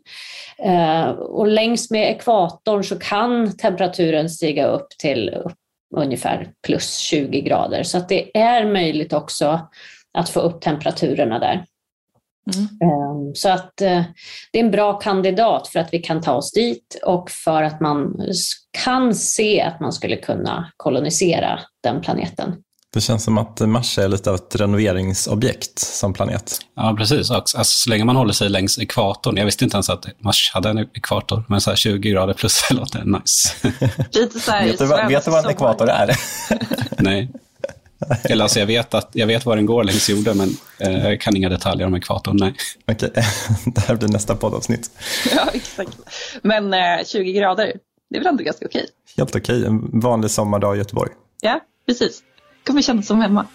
Eh, 0.63 1.09
och 1.09 1.47
längs 1.47 1.91
med 1.91 2.11
ekvatorn 2.11 2.83
så 2.83 2.99
kan 2.99 3.57
temperaturen 3.57 4.29
stiga 4.29 4.67
upp 4.67 4.87
till 4.99 5.35
ungefär 5.95 6.51
plus 6.67 6.97
20 6.97 7.41
grader. 7.41 7.83
Så 7.83 7.97
att 7.97 8.09
det 8.09 8.37
är 8.37 8.65
möjligt 8.65 9.13
också 9.13 9.69
att 10.17 10.29
få 10.29 10.39
upp 10.39 10.61
temperaturerna 10.61 11.39
där. 11.39 11.65
Mm. 12.53 12.65
Ehm, 12.65 13.35
så 13.35 13.49
att 13.49 13.81
eh, 13.81 14.03
det 14.51 14.59
är 14.59 14.63
en 14.63 14.71
bra 14.71 14.93
kandidat 14.93 15.67
för 15.67 15.79
att 15.79 15.93
vi 15.93 15.99
kan 15.99 16.21
ta 16.21 16.33
oss 16.33 16.51
dit 16.51 16.99
och 17.05 17.31
för 17.31 17.63
att 17.63 17.81
man 17.81 18.15
kan 18.83 19.15
se 19.15 19.61
att 19.61 19.79
man 19.79 19.93
skulle 19.93 20.15
kunna 20.15 20.71
kolonisera 20.77 21.59
den 21.83 22.01
planeten. 22.01 22.55
Det 22.95 23.01
känns 23.01 23.23
som 23.23 23.37
att 23.37 23.59
Mars 23.59 23.97
är 23.97 24.07
lite 24.07 24.29
av 24.29 24.35
ett 24.35 24.55
renoveringsobjekt 24.55 25.79
som 25.79 26.13
planet. 26.13 26.59
Ja, 26.75 26.95
precis. 26.97 27.31
Alltså, 27.31 27.63
så 27.63 27.89
länge 27.89 28.05
man 28.05 28.15
håller 28.15 28.33
sig 28.33 28.49
längs 28.49 28.79
ekvatorn. 28.79 29.37
Jag 29.37 29.45
visste 29.45 29.63
inte 29.63 29.75
ens 29.75 29.89
att 29.89 30.05
Mars 30.19 30.51
hade 30.53 30.69
en 30.69 30.77
ekvator, 30.77 31.43
men 31.47 31.61
så 31.61 31.75
20 31.75 32.09
grader 32.09 32.33
plus 32.33 32.61
låter 32.71 33.03
nice. 33.03 33.69
Lite 34.11 34.39
så 34.39 34.51
här, 34.51 34.65
vet, 34.65 34.79
du, 34.79 34.87
vet 34.87 35.25
du 35.25 35.31
vad 35.31 35.45
en 35.45 35.51
ekvator 35.51 35.89
är? 35.89 36.15
Nej. 36.97 37.31
Eller 38.23 38.43
alltså 38.43 38.59
jag 38.59 38.67
vet, 38.67 38.93
att, 38.93 39.09
jag 39.13 39.27
vet 39.27 39.45
var 39.45 39.55
den 39.55 39.65
går 39.65 39.83
längs 39.83 40.09
jorden, 40.09 40.37
men 40.37 40.49
eh, 40.79 41.09
jag 41.09 41.21
kan 41.21 41.35
inga 41.35 41.49
detaljer 41.49 41.87
om 41.87 41.95
ekvatorn. 41.95 42.37
Nej. 42.39 42.53
Okej, 42.91 43.11
det 43.65 43.81
här 43.81 43.95
blir 43.95 44.09
nästa 44.09 44.35
poddavsnitt. 44.35 44.91
ja, 45.35 45.49
exakt. 45.53 45.97
Men 46.41 46.73
eh, 46.73 47.05
20 47.05 47.31
grader, 47.31 47.73
det 48.09 48.15
är 48.15 48.19
väl 48.19 48.27
ändå 48.27 48.43
ganska 48.43 48.65
okej? 48.65 48.87
Helt 49.17 49.35
okej, 49.35 49.65
en 49.65 49.99
vanlig 49.99 50.31
sommardag 50.31 50.75
i 50.75 50.77
Göteborg. 50.77 51.11
Ja, 51.41 51.59
precis. 51.87 52.23
kommer 52.67 52.81
kännas 52.81 53.07
som 53.07 53.21
hemma. 53.21 53.45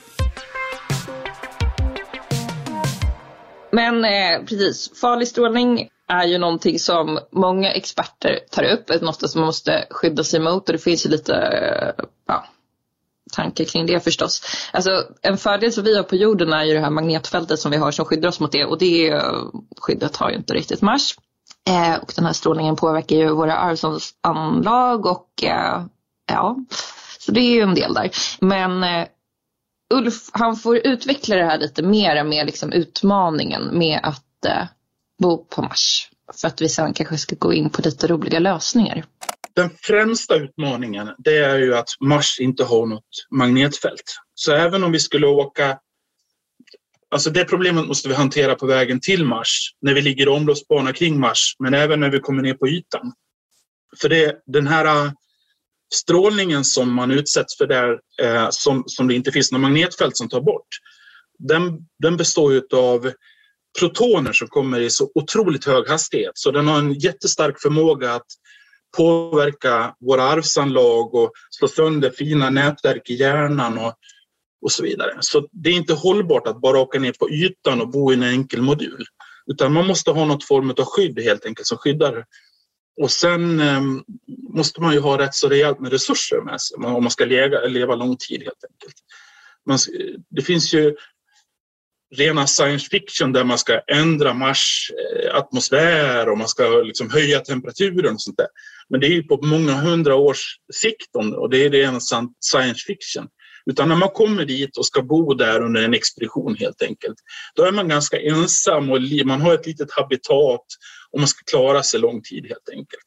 Men 3.73 4.05
eh, 4.05 4.45
precis, 4.47 5.01
farlig 5.01 5.29
strålning 5.29 5.89
är 6.09 6.27
ju 6.27 6.39
någonting 6.39 6.79
som 6.79 7.19
många 7.33 7.73
experter 7.73 8.39
tar 8.51 8.63
upp, 8.63 9.03
något 9.03 9.31
som 9.31 9.41
man 9.41 9.47
måste 9.47 9.87
skydda 9.91 10.25
sig 10.25 10.41
mot 10.41 10.69
och 10.69 10.73
det 10.73 10.79
finns 10.79 11.07
ju 11.07 11.11
lite, 11.11 11.35
eh, 11.35 12.05
ja, 12.27 12.45
tankar 13.31 13.65
kring 13.65 13.87
det 13.87 14.05
förstås. 14.05 14.43
Alltså, 14.73 15.05
en 15.23 15.39
fördel 15.39 15.73
som 15.73 15.85
vi 15.85 15.97
har 15.97 16.03
på 16.03 16.17
jorden 16.17 16.53
är 16.53 16.65
ju 16.65 16.75
det 16.75 16.81
här 16.81 16.91
magnetfältet 16.91 17.59
som 17.59 17.71
vi 17.71 17.77
har 17.77 17.91
som 17.91 18.05
skyddar 18.05 18.29
oss 18.29 18.41
mot 18.41 18.53
det 18.53 18.65
och 18.65 18.79
det 18.79 19.23
skyddet 19.81 20.17
har 20.17 20.31
ju 20.31 20.37
inte 20.37 20.55
riktigt 20.55 20.83
Mars. 20.83 21.17
Eh, 21.69 21.95
och 22.03 22.13
den 22.17 22.27
här 22.27 22.33
strålningen 22.33 22.77
påverkar 22.77 23.17
ju 23.17 23.31
våra 23.31 23.57
arvsanlag 23.57 25.07
och 25.07 25.29
eh, 25.43 25.85
ja, 26.27 26.57
så 27.19 27.33
det 27.33 27.41
är 27.41 27.55
ju 27.55 27.61
en 27.61 27.75
del 27.75 27.95
där. 27.95 28.11
Men 28.41 28.83
eh, 28.83 29.07
Ulf, 29.95 30.31
han 30.33 30.57
får 30.57 30.87
utveckla 30.87 31.37
det 31.37 31.45
här 31.45 31.59
lite 31.59 31.83
mer 31.83 32.25
med 32.25 32.47
liksom 32.47 32.73
utmaningen 32.73 33.79
med 33.79 34.01
att 34.03 34.45
eh, 34.47 34.65
bo 35.23 35.45
på 35.45 35.63
Mars. 35.63 36.11
För 36.41 36.49
att 36.49 36.61
vi 36.61 36.69
sen 36.69 36.93
kanske 36.93 37.19
ska 37.19 37.37
gå 37.39 37.53
in 37.53 37.71
på 37.71 37.83
lite 37.83 38.07
roliga 38.07 38.39
lösningar. 38.39 39.05
Den 39.55 39.71
främsta 39.83 40.37
utmaningen 40.37 41.11
det 41.19 41.39
är 41.39 41.59
ju 41.59 41.75
att 41.75 41.89
Mars 42.01 42.41
inte 42.41 42.65
har 42.65 42.87
något 42.87 43.27
magnetfält. 43.31 44.17
Så 44.35 44.53
även 44.53 44.85
om 44.85 44.93
vi 44.93 45.01
skulle 45.01 45.27
åka 45.27 45.79
Alltså 47.13 47.31
det 47.31 47.45
problemet 47.45 47.87
måste 47.87 48.09
vi 48.09 48.15
hantera 48.15 48.55
på 48.55 48.67
vägen 48.67 49.01
till 49.01 49.25
Mars, 49.25 49.75
när 49.83 49.95
vi 49.95 50.03
ligger 50.03 50.27
i 50.27 50.29
omloppsbana 50.29 50.93
kring 50.93 51.21
Mars, 51.21 51.55
men 51.59 51.75
även 51.75 52.01
när 52.01 52.11
vi 52.11 52.21
kommer 52.21 52.43
ner 52.43 52.55
på 52.55 52.69
ytan. 52.69 53.13
För 54.01 54.09
det, 54.09 54.43
den 54.47 54.67
här 54.67 54.85
äh, 54.85 55.13
strålningen 55.95 56.65
som 56.65 56.95
man 56.95 57.11
utsätts 57.11 57.59
för 57.59 57.67
där, 57.67 57.99
eh, 58.23 58.49
som, 58.51 58.85
som 58.87 59.09
det 59.09 59.15
inte 59.15 59.33
finns 59.33 59.53
något 59.53 59.61
magnetfält 59.61 60.17
som 60.17 60.29
tar 60.29 60.41
bort, 60.41 60.69
den, 61.39 61.79
den 62.03 62.17
består 62.17 62.63
av 62.75 63.13
protoner 63.79 64.33
som 64.33 64.49
kommer 64.49 64.81
i 64.81 64.91
så 64.91 65.11
otroligt 65.15 65.65
hög 65.65 65.89
hastighet. 65.89 66.33
Så 66.35 66.51
den 66.51 66.69
har 66.69 66.79
en 66.79 66.95
jättestark 66.95 67.61
förmåga 67.63 68.15
att 68.15 68.27
påverka 68.97 69.95
våra 70.01 70.23
arvsanlag 70.23 71.15
och 71.15 71.33
slå 71.51 71.69
sönder 71.69 72.11
fina 72.11 72.51
nätverk 72.51 73.11
i 73.11 73.15
hjärnan 73.15 73.79
och, 73.79 73.95
och 74.63 74.73
så 74.73 74.83
vidare. 74.83 75.17
Så 75.21 75.49
det 75.53 75.71
är 75.71 75.75
inte 75.75 75.95
hållbart 75.95 76.47
att 76.47 76.61
bara 76.61 76.79
åka 76.79 76.99
ner 76.99 77.13
på 77.13 77.31
ytan 77.31 77.81
och 77.81 77.91
bo 77.91 78.13
i 78.13 78.15
en 78.15 78.23
enkel 78.23 78.63
modul. 78.63 79.05
Utan 79.47 79.73
man 79.73 79.87
måste 79.87 80.11
ha 80.11 80.25
något 80.25 80.45
form 80.45 80.71
av 80.71 80.85
skydd 80.85 81.21
helt 81.21 81.47
enkelt 81.47 81.67
som 81.67 81.79
skyddar. 81.79 82.25
Och 83.01 83.11
sen 83.11 83.61
eh, 83.61 83.81
måste 84.55 84.81
man 84.81 84.95
ju 84.95 85.01
ha 85.01 85.19
rätt 85.19 85.35
så 85.35 85.49
rejält 85.49 85.81
med 85.81 85.93
resurser 85.93 86.41
med 86.41 86.61
sig 86.61 86.77
om 86.77 87.03
man 87.03 87.11
ska 87.11 87.25
leva, 87.25 87.61
leva 87.61 87.95
lång 87.95 88.17
tid 88.17 88.43
helt 88.43 88.65
enkelt. 88.71 88.95
Man, 89.67 89.79
det 90.31 90.43
finns 90.43 90.75
ju 90.75 90.97
rena 92.17 92.47
science 92.47 92.89
fiction 92.91 93.33
där 93.33 93.45
man 93.45 93.59
ska 93.59 93.81
ändra 93.81 94.35
Mars 94.35 94.91
eh, 94.91 95.37
atmosfär 95.37 96.29
och 96.29 96.39
man 96.39 96.49
ska 96.49 96.65
liksom 96.65 97.11
höja 97.11 97.41
temperaturen 97.41 98.15
och 98.15 98.21
sånt 98.21 98.37
där. 98.37 98.49
Men 98.89 99.01
det 99.01 99.07
är 99.07 99.11
ju 99.11 99.23
på 99.23 99.41
många 99.43 99.73
hundra 99.73 100.15
års 100.15 100.57
sikt 100.75 101.17
och 101.37 101.51
det 101.51 101.65
är 101.65 101.71
rena 101.71 102.01
science 102.41 102.85
fiction. 102.87 103.29
Utan 103.71 103.89
när 103.89 103.97
man 103.97 104.09
kommer 104.09 104.45
dit 104.45 104.77
och 104.77 104.87
ska 104.87 105.03
bo 105.03 105.35
där 105.35 105.61
under 105.61 105.83
en 105.83 105.95
expedition 105.95 106.57
helt 106.57 106.83
enkelt, 106.83 107.17
då 107.55 107.65
är 107.65 107.73
man 107.73 107.89
ganska 107.89 108.21
ensam 108.21 108.91
och 108.91 108.99
man 109.25 109.41
har 109.41 109.55
ett 109.55 109.67
litet 109.67 109.93
habitat 109.93 110.67
och 111.11 111.19
man 111.19 111.29
ska 111.29 111.45
klara 111.51 111.83
sig 111.83 112.01
lång 112.01 112.23
tid 112.23 112.47
helt 112.49 112.69
enkelt. 112.73 113.05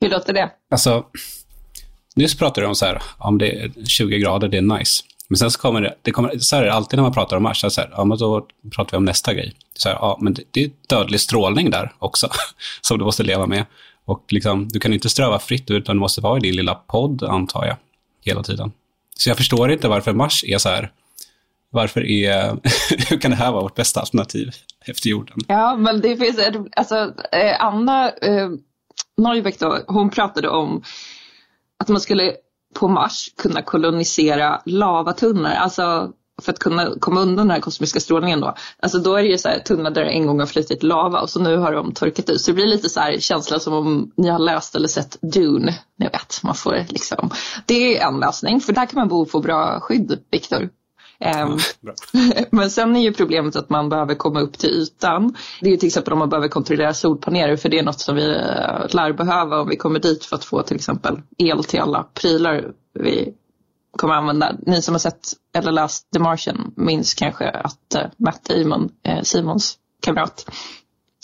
Hur 0.00 0.10
låter 0.10 0.32
det? 0.32 0.50
Alltså, 0.70 1.06
nyss 2.16 2.38
pratade 2.38 2.60
du 2.60 2.68
om 2.68 2.74
så 2.74 2.86
här, 2.86 3.02
om 3.18 3.38
det 3.38 3.50
är 3.50 3.84
20 3.84 4.18
grader, 4.18 4.48
det 4.48 4.56
är 4.56 4.78
nice. 4.78 5.02
Men 5.30 5.36
sen 5.36 5.50
så 5.50 5.60
kommer 5.60 5.80
det, 5.80 5.94
det 6.02 6.10
kommer, 6.10 6.38
så 6.38 6.56
är 6.56 6.62
det 6.62 6.72
alltid 6.72 6.96
när 6.96 7.02
man 7.02 7.12
pratar 7.12 7.36
om 7.36 7.42
Mars, 7.42 7.60
så 7.60 7.80
här, 7.80 7.90
ja, 7.92 8.04
men 8.04 8.18
då 8.18 8.46
pratar 8.76 8.90
vi 8.90 8.96
om 8.96 9.04
nästa 9.04 9.34
grej. 9.34 9.54
Så 9.74 9.88
här, 9.88 9.96
ja, 9.96 10.18
men 10.20 10.34
det, 10.34 10.42
det 10.50 10.64
är 10.64 10.70
dödlig 10.88 11.20
strålning 11.20 11.70
där 11.70 11.92
också, 11.98 12.28
som 12.80 12.98
du 12.98 13.04
måste 13.04 13.22
leva 13.22 13.46
med. 13.46 13.66
Och 14.04 14.24
liksom, 14.28 14.68
du 14.68 14.80
kan 14.80 14.92
inte 14.92 15.08
ströva 15.08 15.38
fritt, 15.38 15.70
utan 15.70 15.96
du 15.96 16.00
måste 16.00 16.20
vara 16.20 16.38
i 16.38 16.40
din 16.40 16.56
lilla 16.56 16.74
podd, 16.74 17.22
antar 17.22 17.66
jag, 17.66 17.76
hela 18.24 18.42
tiden. 18.42 18.72
Så 19.16 19.30
jag 19.30 19.36
förstår 19.36 19.72
inte 19.72 19.88
varför 19.88 20.12
Mars 20.12 20.44
är 20.44 20.58
så 20.58 20.68
här, 20.68 20.92
varför 21.70 22.04
är, 22.04 22.56
hur 23.10 23.20
kan 23.20 23.30
det 23.30 23.36
här 23.36 23.52
vara 23.52 23.62
vårt 23.62 23.74
bästa 23.74 24.00
alternativ 24.00 24.50
efter 24.86 25.08
jorden? 25.08 25.38
Ja, 25.48 25.76
men 25.76 26.00
det 26.00 26.16
finns, 26.16 26.38
alltså 26.76 27.12
eh, 27.32 27.64
Anna 27.64 28.10
eh, 28.10 28.48
Neubeck 29.16 29.58
då, 29.58 29.78
hon 29.86 30.10
pratade 30.10 30.48
om 30.48 30.82
att 31.78 31.88
man 31.88 32.00
skulle 32.00 32.32
på 32.74 32.88
Mars 32.88 33.32
kunna 33.36 33.62
kolonisera 33.62 34.62
lavatunnor, 34.64 35.50
alltså 35.50 36.12
för 36.42 36.52
att 36.52 36.58
kunna 36.58 36.90
komma 37.00 37.20
undan 37.20 37.36
den 37.36 37.50
här 37.50 37.60
kosmiska 37.60 38.00
strålningen 38.00 38.40
då. 38.40 38.54
Alltså 38.80 38.98
då 38.98 39.14
är 39.16 39.22
det 39.22 39.28
ju 39.28 39.38
så 39.38 39.48
här 39.48 39.58
tunnlar 39.58 39.90
där 39.90 40.04
det 40.04 40.10
en 40.10 40.26
gång 40.26 40.40
har 40.40 40.46
flutit 40.46 40.82
lava 40.82 41.20
och 41.20 41.30
så 41.30 41.40
nu 41.40 41.56
har 41.56 41.72
de 41.72 41.92
torkat 41.92 42.30
ut. 42.30 42.40
Så 42.40 42.50
det 42.50 42.54
blir 42.54 42.66
lite 42.66 42.88
så 42.88 43.00
här 43.00 43.18
känsla 43.18 43.58
som 43.58 43.74
om 43.74 44.12
ni 44.16 44.28
har 44.28 44.38
läst 44.38 44.74
eller 44.74 44.88
sett 44.88 45.16
Dune. 45.20 45.78
Ni 45.98 46.06
vet, 46.06 46.40
man 46.42 46.54
får 46.54 46.86
liksom. 46.88 47.30
Det 47.66 47.98
är 47.98 48.08
en 48.08 48.20
lösning 48.20 48.60
för 48.60 48.72
där 48.72 48.86
kan 48.86 49.00
man 49.00 49.08
bo 49.08 49.20
och 49.20 49.30
få 49.30 49.40
bra 49.40 49.80
skydd, 49.80 50.18
Viktor. 50.30 50.68
Um, 51.24 51.58
men 52.50 52.70
sen 52.70 52.96
är 52.96 53.00
ju 53.00 53.12
problemet 53.12 53.56
att 53.56 53.70
man 53.70 53.88
behöver 53.88 54.14
komma 54.14 54.40
upp 54.40 54.58
till 54.58 54.70
ytan. 54.70 55.36
Det 55.60 55.66
är 55.66 55.70
ju 55.70 55.76
till 55.76 55.86
exempel 55.86 56.12
om 56.12 56.18
man 56.18 56.28
behöver 56.28 56.48
kontrollera 56.48 56.94
solpaneler 56.94 57.56
för 57.56 57.68
det 57.68 57.78
är 57.78 57.82
något 57.82 58.00
som 58.00 58.16
vi 58.16 58.26
uh, 58.26 58.94
lär 58.94 59.12
behöva 59.12 59.60
om 59.60 59.68
vi 59.68 59.76
kommer 59.76 59.98
dit 59.98 60.24
för 60.24 60.36
att 60.36 60.44
få 60.44 60.62
till 60.62 60.76
exempel 60.76 61.20
el 61.38 61.64
till 61.64 61.80
alla 61.80 62.02
prylar 62.14 62.72
vi 62.94 63.34
kommer 63.96 64.14
använda. 64.14 64.56
Ni 64.66 64.82
som 64.82 64.94
har 64.94 64.98
sett 64.98 65.28
eller 65.54 65.72
läst 65.72 66.10
The 66.12 66.18
Martian 66.18 66.72
minns 66.76 67.14
kanske 67.14 67.50
att 67.50 67.96
uh, 67.96 68.02
Matt 68.16 68.44
Damon, 68.44 68.88
uh, 69.08 69.22
Simons 69.22 69.76
kamrat, 70.02 70.50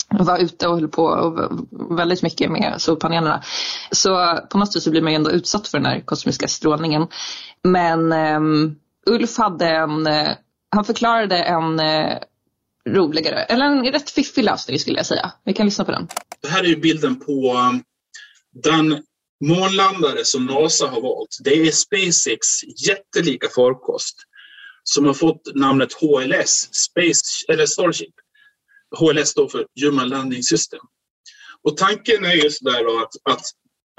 var 0.09 0.37
ute 0.37 0.67
och 0.67 0.75
höll 0.75 0.87
på 0.87 1.03
och 1.03 1.49
väldigt 1.97 2.23
mycket 2.23 2.51
med 2.51 2.75
solpanelerna. 2.77 3.43
Så 3.91 4.39
på 4.49 4.57
något 4.57 4.73
sätt 4.73 4.83
så 4.83 4.91
blir 4.91 5.01
man 5.01 5.11
ju 5.11 5.15
ändå 5.15 5.31
utsatt 5.31 5.67
för 5.67 5.77
den 5.77 5.85
här 5.85 6.01
kosmiska 6.01 6.47
strålningen. 6.47 7.07
Men 7.63 8.13
um, 8.13 8.75
Ulf 9.07 9.37
hade 9.37 9.69
en, 9.69 10.07
eh, 10.07 10.35
han 10.69 10.85
förklarade 10.85 11.37
en 11.37 11.79
eh, 11.79 12.17
roligare, 12.89 13.43
eller 13.43 13.65
en 13.65 13.85
rätt 13.85 14.09
fiffig 14.09 14.43
lösning 14.43 14.79
skulle 14.79 14.97
jag 14.97 15.05
säga. 15.05 15.31
Vi 15.43 15.53
kan 15.53 15.65
lyssna 15.65 15.85
på 15.85 15.91
den. 15.91 16.07
Det 16.41 16.47
här 16.47 16.63
är 16.63 16.67
ju 16.67 16.77
bilden 16.77 17.19
på 17.19 17.53
um, 17.69 17.83
den 18.63 19.03
månlandare 19.45 20.25
som 20.25 20.45
NASA 20.45 20.87
har 20.87 21.01
valt. 21.01 21.37
Det 21.43 21.53
är 21.53 21.71
SpaceX 21.71 22.47
jättelika 22.87 23.47
farkost 23.55 24.17
som 24.83 25.05
har 25.05 25.13
fått 25.13 25.55
namnet 25.55 25.93
HLS, 25.93 26.69
Space, 26.71 27.45
eller 27.47 27.65
Starship. 27.65 28.13
HLS 28.99 29.29
står 29.29 29.47
för 29.47 29.65
Human 29.81 30.09
Landing 30.09 30.43
System. 30.43 30.79
Och 31.63 31.77
tanken 31.77 32.25
är 32.25 32.33
ju 32.33 32.49
sådär 32.49 33.01
att, 33.01 33.33
att, 33.33 33.41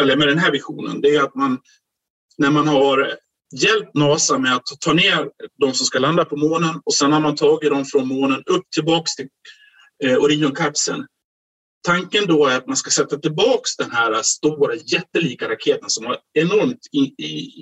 eller 0.02 0.16
med 0.16 0.28
den 0.28 0.38
här 0.38 0.52
visionen, 0.52 1.00
det 1.00 1.14
är 1.14 1.22
att 1.22 1.34
man 1.34 1.58
när 2.38 2.50
man 2.50 2.68
har 2.68 3.18
hjälpt 3.56 3.94
NASA 3.94 4.38
med 4.38 4.54
att 4.54 4.66
ta 4.80 4.92
ner 4.92 5.30
de 5.58 5.74
som 5.74 5.86
ska 5.86 5.98
landa 5.98 6.24
på 6.24 6.36
månen 6.36 6.80
och 6.84 6.94
sen 6.94 7.12
har 7.12 7.20
man 7.20 7.36
tagit 7.36 7.70
dem 7.70 7.84
från 7.84 8.08
månen 8.08 8.42
upp 8.46 8.70
tillbaks 8.74 9.16
till 9.16 9.28
eh, 10.04 10.16
Orionkapseln. 10.16 11.06
Tanken 11.86 12.26
då 12.26 12.46
är 12.46 12.56
att 12.56 12.66
man 12.66 12.76
ska 12.76 12.90
sätta 12.90 13.18
tillbaks 13.18 13.76
den 13.76 13.90
här 13.90 14.22
stora 14.22 14.74
jättelika 14.74 15.48
raketen 15.48 15.90
som 15.90 16.06
har 16.06 16.18
enormt 16.32 16.80
in, 16.92 17.14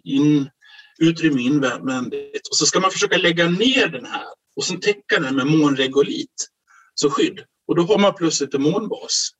in, 0.04 0.50
utrymme 0.98 1.42
invändigt 1.42 2.48
och 2.50 2.56
så 2.56 2.66
ska 2.66 2.80
man 2.80 2.90
försöka 2.90 3.16
lägga 3.16 3.48
ner 3.48 3.88
den 3.88 4.06
här 4.06 4.26
och 4.56 4.64
sen 4.64 4.80
täcka 4.80 5.20
den 5.20 5.36
med 5.36 5.46
månregolit 5.46 6.48
som 6.94 7.10
skydd. 7.10 7.40
Och 7.68 7.76
då 7.76 7.82
har 7.82 7.98
man 7.98 8.14
plötsligt 8.14 8.54
en 8.54 8.62
månbas. 8.62 9.30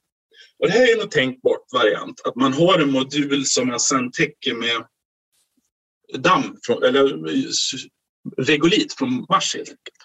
Och 0.58 0.66
det 0.66 0.72
här 0.72 0.96
är 0.96 1.02
en 1.02 1.08
tänkbart 1.08 1.72
variant, 1.72 2.20
att 2.24 2.36
man 2.36 2.52
har 2.52 2.78
en 2.78 2.90
modul 2.90 3.46
som 3.46 3.68
man 3.68 3.80
sen 3.80 4.10
täcker 4.12 4.54
med 4.54 4.86
damm, 6.14 6.56
från, 6.62 6.82
eller 6.82 7.28
eh, 7.28 7.50
regolit 8.36 8.92
från 8.92 9.26
Mars 9.28 9.54
helt 9.54 9.68
enkelt. 9.68 9.96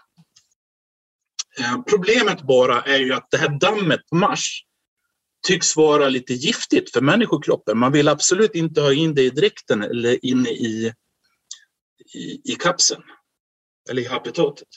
Eh, 1.60 1.82
problemet 1.90 2.42
bara 2.42 2.82
är 2.82 3.00
ju 3.00 3.14
att 3.14 3.28
det 3.32 3.38
här 3.38 3.60
dammet 3.60 4.00
på 4.10 4.16
Mars 4.16 4.64
tycks 5.48 5.76
vara 5.76 6.10
lite 6.10 6.34
giftigt 6.34 6.94
för 6.94 7.02
människokroppen. 7.02 7.78
Man 7.78 7.92
vill 7.92 8.08
absolut 8.08 8.56
inte 8.56 8.82
ha 8.82 8.94
in 8.94 9.16
det 9.16 9.22
i 9.22 9.30
dräkten 9.30 9.82
eller 9.82 10.26
inne 10.26 10.50
i, 10.50 10.94
i, 12.14 12.52
i 12.52 12.56
kapseln 12.60 13.02
eller 13.90 14.02
i 14.02 14.08
habitatet. 14.08 14.68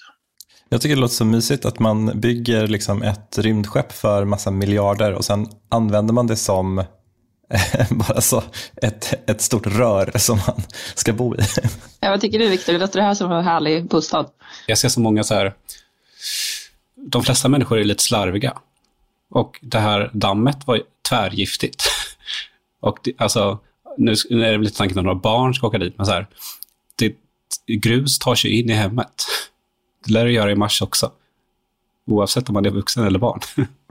Jag 0.69 0.81
tycker 0.81 0.95
det 0.95 1.00
låter 1.00 1.14
så 1.14 1.25
mysigt 1.25 1.64
att 1.64 1.78
man 1.78 2.21
bygger 2.21 2.66
liksom 2.66 3.02
ett 3.02 3.38
rymdskepp 3.38 3.93
för 3.93 4.25
massa 4.25 4.50
miljarder 4.50 5.12
och 5.12 5.25
sen 5.25 5.47
använder 5.69 6.14
man 6.14 6.26
det 6.26 6.37
som 6.37 6.85
bara 7.90 8.20
så 8.20 8.42
ett, 8.82 9.30
ett 9.30 9.40
stort 9.40 9.66
rör 9.66 10.18
som 10.18 10.38
man 10.46 10.62
ska 10.94 11.12
bo 11.12 11.34
i. 11.34 11.38
Ja, 12.00 12.10
vad 12.10 12.20
tycker 12.20 12.38
du 12.38 12.48
Viktor? 12.48 12.72
Låter 12.72 13.00
det 13.00 13.06
här 13.06 13.14
som 13.14 13.32
en 13.32 13.44
härlig 13.44 13.88
bostad? 13.88 14.30
Jag 14.66 14.78
ser 14.78 14.88
så 14.88 15.00
många 15.00 15.24
så 15.24 15.34
här, 15.34 15.54
de 16.96 17.22
flesta 17.22 17.48
människor 17.48 17.78
är 17.78 17.84
lite 17.84 18.02
slarviga. 18.02 18.58
Och 19.30 19.58
det 19.62 19.78
här 19.78 20.10
dammet 20.12 20.66
var 20.66 20.82
tvärgiftigt. 21.08 21.82
Och 22.80 22.98
det, 23.02 23.12
alltså, 23.18 23.58
nu 23.98 24.12
är 24.30 24.52
det 24.52 24.58
lite 24.58 24.76
tanken 24.76 24.98
att 24.98 25.04
några 25.04 25.18
barn 25.18 25.54
ska 25.54 25.66
åka 25.66 25.78
dit, 25.78 25.94
men 25.96 26.06
så 26.06 26.12
här, 26.12 26.26
det, 26.96 27.14
grus 27.66 28.18
tar 28.18 28.34
sig 28.34 28.60
in 28.60 28.70
i 28.70 28.72
hemmet. 28.72 29.26
Det 30.04 30.12
lär 30.12 30.24
det 30.24 30.32
göra 30.32 30.50
i 30.50 30.54
mars 30.54 30.82
också. 30.82 31.12
Oavsett 32.06 32.48
om 32.48 32.52
man 32.52 32.66
är 32.66 32.70
vuxen 32.70 33.06
eller 33.06 33.18
barn. 33.18 33.40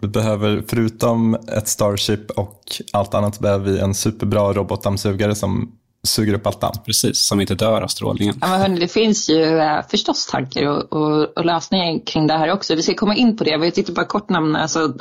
Vi 0.03 0.07
behöver, 0.07 0.63
förutom 0.67 1.35
ett 1.35 1.67
Starship 1.67 2.31
och 2.31 2.61
allt 2.93 3.13
annat, 3.13 3.39
behöver 3.39 3.71
vi 3.71 3.79
en 3.79 3.93
superbra 3.93 4.53
robotdammsugare 4.53 5.35
som 5.35 5.71
suger 6.03 6.33
upp 6.33 6.47
allt 6.47 6.61
damm. 6.61 6.75
Precis, 6.85 7.27
som 7.27 7.41
inte 7.41 7.55
dör 7.55 7.81
av 7.81 7.87
strålningen. 7.87 8.35
Ja, 8.41 8.47
men 8.47 8.61
hörni, 8.61 8.79
det 8.79 8.87
finns 8.87 9.29
ju 9.29 9.59
äh, 9.59 9.81
förstås 9.89 10.27
tankar 10.27 10.67
och, 10.67 10.93
och, 10.93 11.37
och, 11.37 11.45
lösningar 11.45 12.05
kring 12.05 12.27
det 12.27 12.33
här 12.33 12.51
också. 12.51 12.75
Vi 12.75 12.83
ska 12.83 12.93
komma 12.93 13.15
in 13.15 13.37
på 13.37 13.43
det. 13.43 13.57
Vi 13.57 13.71
tittar 13.71 13.93
bara 13.93 14.05
kort 14.05 14.29
nämna, 14.29 14.61
alltså, 14.61 14.93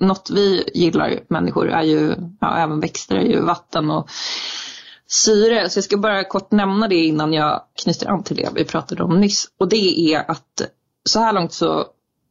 något 0.00 0.30
vi 0.30 0.70
gillar 0.74 1.20
människor 1.28 1.70
är 1.70 1.82
ju, 1.82 2.14
ja, 2.40 2.56
även 2.58 2.80
växter, 2.80 3.16
är 3.16 3.22
ju 3.22 3.40
vatten 3.40 3.90
och 3.90 4.08
syre. 5.06 5.70
Så 5.70 5.76
jag 5.76 5.84
ska 5.84 5.96
bara 5.96 6.24
kort 6.24 6.50
nämna 6.50 6.88
det 6.88 7.04
innan 7.04 7.32
jag 7.32 7.60
knyter 7.82 8.06
an 8.06 8.22
till 8.22 8.36
det 8.36 8.48
vi 8.54 8.64
pratade 8.64 9.02
om 9.02 9.20
nyss. 9.20 9.48
Och 9.58 9.68
det 9.68 10.14
är 10.14 10.30
att 10.30 10.62
så 11.04 11.20
här 11.20 11.32
långt 11.32 11.52
så 11.52 11.86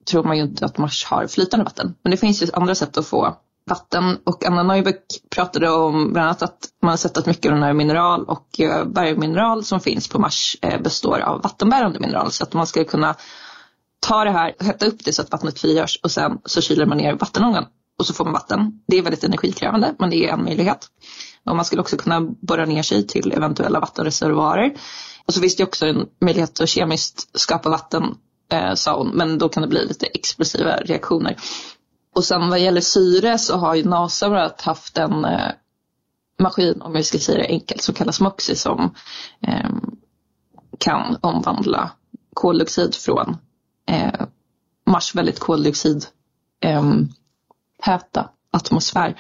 tror 0.06 0.24
man 0.24 0.38
ju 0.38 0.44
inte 0.44 0.66
att 0.66 0.78
Mars 0.78 1.06
har 1.06 1.28
flytande 1.28 1.64
vatten. 1.64 1.96
Men 2.04 2.12
det 2.12 2.18
finns 2.18 2.44
ju 2.44 2.48
andra 2.54 2.76
sätt 2.76 2.98
att 2.98 3.08
få 3.08 3.38
vatten 3.66 4.18
och 4.24 4.46
Anna 4.46 4.64
Neubeck 4.64 5.04
pratade 5.30 5.70
om 5.70 6.14
bland 6.14 6.28
annat 6.28 6.42
att 6.42 6.70
man 6.82 6.90
har 6.90 6.98
sett 6.98 7.18
att 7.18 7.26
mycket 7.26 7.46
av 7.46 7.56
den 7.56 7.64
här 7.64 7.74
mineral 7.74 8.24
och 8.24 8.60
eh, 8.60 8.86
bergmineral 8.86 9.64
som 9.64 9.80
finns 9.80 10.08
på 10.08 10.20
Mars 10.20 10.58
eh, 10.62 10.82
består 10.82 11.20
av 11.20 11.42
vattenbärande 11.42 12.00
mineral 12.00 12.32
så 12.32 12.44
att 12.44 12.54
man 12.54 12.68
skulle 12.68 12.86
kunna 12.86 13.16
ta 14.00 14.24
det 14.24 14.32
här, 14.32 14.56
hetta 14.60 14.86
upp 14.86 15.06
det 15.06 15.14
så 15.14 15.22
att 15.22 15.32
vattnet 15.32 15.60
frigörs 15.60 16.00
och 16.04 16.12
sen 16.12 16.40
så 16.46 16.62
kyler 16.62 16.86
man 16.86 16.98
ner 16.98 17.14
vattenångan 17.14 17.66
och 18.00 18.06
så 18.06 18.14
får 18.14 18.24
man 18.24 18.34
vatten. 18.34 18.82
Det 18.88 18.98
är 18.98 19.02
väldigt 19.02 19.24
energikrävande 19.24 19.96
men 20.00 20.10
det 20.10 20.26
är 20.26 20.34
en 20.34 20.44
möjlighet. 20.44 20.88
Och 21.46 21.56
man 21.56 21.66
skulle 21.66 21.82
också 21.82 21.98
kunna 21.98 22.22
borra 22.22 22.66
ner 22.66 22.84
sig 22.84 23.08
till 23.08 23.32
eventuella 23.32 23.80
vattenreservoarer. 23.80 24.74
Och 25.26 25.34
så 25.34 25.42
finns 25.42 25.56
det 25.56 25.64
också 25.64 25.86
en 25.86 26.06
möjlighet 26.22 26.62
att 26.62 26.70
kemiskt 26.70 27.40
skapa 27.40 27.70
vatten, 27.70 28.16
eh, 28.52 28.74
sa 28.74 28.98
hon, 28.98 29.08
men 29.08 29.38
då 29.38 29.50
kan 29.50 29.62
det 29.62 29.70
bli 29.70 29.86
lite 29.86 30.06
explosiva 30.06 30.76
reaktioner. 30.76 31.38
Och 32.16 32.26
sen 32.26 32.50
vad 32.50 32.60
gäller 32.60 32.82
syre 32.82 33.38
så 33.38 33.58
har 33.58 33.76
ju 33.76 33.84
NASA 33.84 34.54
haft 34.58 34.98
en 34.98 35.26
eh, 35.26 35.52
maskin, 36.40 36.82
om 36.82 36.94
vi 36.94 37.04
ska 37.04 37.20
säga 37.20 37.38
det 37.38 37.48
enkelt, 37.48 37.82
som 37.82 37.96
kallas 37.96 38.20
MOXIE 38.20 38.56
som 38.56 38.96
eh, 39.48 39.70
kan 40.78 41.18
omvandla 41.22 41.92
koldioxid 42.34 42.96
från 42.96 43.38
eh, 43.90 44.26
Mars 44.86 45.16
väldigt 45.16 45.40
koldioxidtäta 45.40 46.10
ehm, 46.62 47.10
eh, 47.88 48.26
atmosfär 48.52 49.20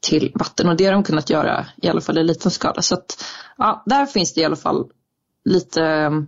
till 0.00 0.32
vatten 0.34 0.68
och 0.68 0.76
det 0.76 0.84
har 0.84 0.92
de 0.92 1.02
kunnat 1.02 1.30
göra 1.30 1.66
i 1.82 1.88
alla 1.88 2.00
fall 2.00 2.18
i 2.18 2.24
liten 2.24 2.50
skala. 2.50 2.82
Så 2.82 2.94
att, 2.94 3.24
ja, 3.58 3.82
där 3.86 4.06
finns 4.06 4.34
det 4.34 4.40
i 4.40 4.44
alla 4.44 4.56
fall 4.56 4.90
lite 5.44 5.84
ehm, 5.84 6.26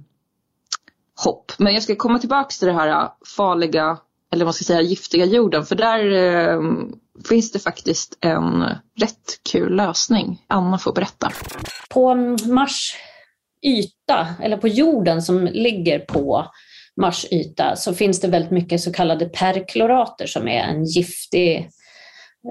hopp. 1.25 1.52
Men 1.59 1.75
jag 1.75 1.83
ska 1.83 1.97
komma 1.97 2.18
tillbaka 2.18 2.50
till 2.59 2.68
det 2.68 2.75
här 2.75 2.88
äh, 2.88 3.11
farliga 3.37 3.99
eller 4.33 4.44
vad 4.44 4.54
ska 4.54 4.62
jag 4.62 4.66
säga 4.66 4.88
giftiga 4.88 5.25
jorden, 5.25 5.64
för 5.64 5.76
där 5.76 6.12
eh, 6.12 6.61
finns 7.28 7.52
det 7.52 7.59
faktiskt 7.59 8.18
en 8.21 8.62
rätt 9.00 9.40
kul 9.52 9.76
lösning. 9.76 10.42
Anna 10.47 10.78
får 10.78 10.92
berätta. 10.92 11.33
På 11.90 12.14
Mars 12.47 12.97
yta, 13.62 14.26
eller 14.42 14.56
på 14.56 14.68
jorden 14.68 15.23
som 15.23 15.44
ligger 15.44 15.99
på 15.99 16.47
Mars 17.00 17.26
yta, 17.30 17.76
så 17.76 17.94
finns 17.94 18.21
det 18.21 18.28
väldigt 18.28 18.50
mycket 18.50 18.80
så 18.80 18.92
kallade 18.92 19.26
perklorater 19.26 20.26
som 20.26 20.49
är 20.49 20.62
en 20.62 20.85
giftig 20.85 21.68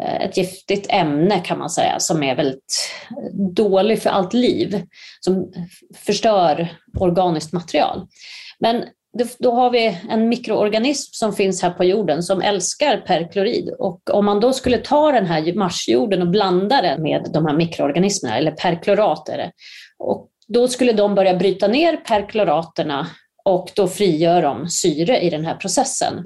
äh, 0.03 0.22
ett 0.22 0.38
giftigt 0.38 0.86
ämne 0.89 1.39
kan 1.39 1.60
man 1.60 1.70
säga 1.70 2.00
som 2.00 2.24
är 2.24 2.36
väldigt 2.36 2.89
dåligt 3.55 4.03
för 4.03 4.10
allt 4.10 4.34
liv, 4.34 4.84
som 5.20 5.53
förstör 5.96 6.77
organiskt 7.00 7.53
material. 7.53 8.08
Men 8.63 8.86
då 9.39 9.51
har 9.51 9.70
vi 9.70 9.98
en 10.10 10.29
mikroorganism 10.29 11.10
som 11.13 11.34
finns 11.34 11.62
här 11.62 11.70
på 11.70 11.84
jorden 11.84 12.24
som 12.24 12.41
älskar 12.41 12.98
perklorid. 12.98 13.70
Och 13.79 14.10
om 14.10 14.25
man 14.25 14.39
då 14.39 14.53
skulle 14.53 14.77
ta 14.77 15.12
den 15.12 15.25
här 15.25 15.53
marsjorden 15.53 16.22
och 16.22 16.27
blanda 16.27 16.82
den 16.82 17.01
med 17.01 17.29
de 17.34 17.46
här 17.46 17.53
mikroorganismerna, 17.53 18.38
eller 18.38 18.51
perklorat 18.51 19.29
är 19.29 19.51
och 20.00 20.29
då 20.48 20.67
skulle 20.67 20.93
de 20.93 21.15
börja 21.15 21.34
bryta 21.34 21.67
ner 21.67 21.98
perkloraterna 21.98 23.08
och 23.46 23.72
då 23.75 23.88
frigör 23.88 24.41
de 24.41 24.70
syre 24.70 25.20
i 25.20 25.29
den 25.29 25.46
här 25.46 25.55
processen. 25.55 26.24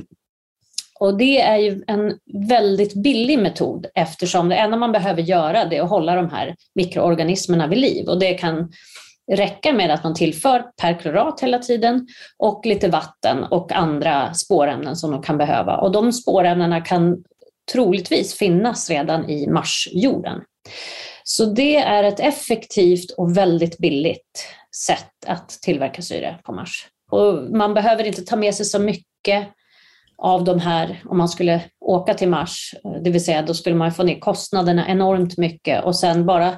Och 1.00 1.17
det 1.17 1.41
är 1.41 1.58
ju 1.58 1.84
en 1.88 2.17
väldigt 2.48 2.94
billig 2.94 3.39
metod 3.39 3.86
eftersom 3.95 4.50
det 4.50 4.56
enda 4.56 4.78
man 4.78 4.91
behöver 4.91 5.21
göra 5.21 5.65
det 5.65 5.78
är 5.78 5.82
att 5.82 5.89
hålla 5.89 6.15
de 6.15 6.30
här 6.30 6.56
mikroorganismerna 6.76 7.67
vid 7.67 7.80
liv. 7.80 8.08
Och 8.08 8.19
det 8.19 8.34
kan 8.34 8.71
räcka 9.32 9.74
med 9.74 9.92
att 9.92 10.04
man 10.04 10.13
tillför 10.13 10.63
perklorat 10.82 11.40
hela 11.40 11.60
tiden 11.60 12.08
och 12.38 12.66
lite 12.66 12.88
vatten 12.88 13.44
och 13.44 13.72
andra 13.72 14.34
spårämnen 14.34 14.96
som 14.96 15.12
de 15.12 15.22
kan 15.22 15.38
behöva. 15.38 15.78
Och 15.78 15.92
de 15.92 16.13
spårämnena 16.13 16.82
kan 16.82 17.24
troligtvis 17.72 18.38
finnas 18.38 18.90
redan 18.90 19.30
i 19.30 19.48
Marsjorden. 19.48 20.42
Så 21.24 21.46
det 21.46 21.76
är 21.76 22.04
ett 22.04 22.20
effektivt 22.20 23.12
och 23.18 23.38
väldigt 23.38 23.78
billigt 23.78 24.48
sätt 24.76 25.26
att 25.28 25.50
tillverka 25.50 26.02
syre 26.02 26.40
på 26.44 26.52
Mars. 26.52 26.88
Och 27.12 27.58
man 27.58 27.74
behöver 27.74 28.04
inte 28.04 28.22
ta 28.22 28.36
med 28.36 28.56
sig 28.56 28.66
så 28.66 28.80
mycket 28.80 29.48
av 30.18 30.44
de 30.44 30.60
här 30.60 31.02
om 31.06 31.18
man 31.18 31.30
skulle 31.30 31.62
åka 31.80 32.13
till 32.13 32.30
Mars. 32.30 32.76
Det 33.04 33.10
vill 33.10 33.26
säga 33.26 33.42
då 33.42 33.54
skulle 33.54 33.76
man 33.76 33.92
få 33.92 34.04
ner 34.04 34.20
kostnaderna 34.20 34.88
enormt 34.88 35.38
mycket 35.38 35.84
och 35.84 35.96
sen 35.96 36.26
bara 36.26 36.54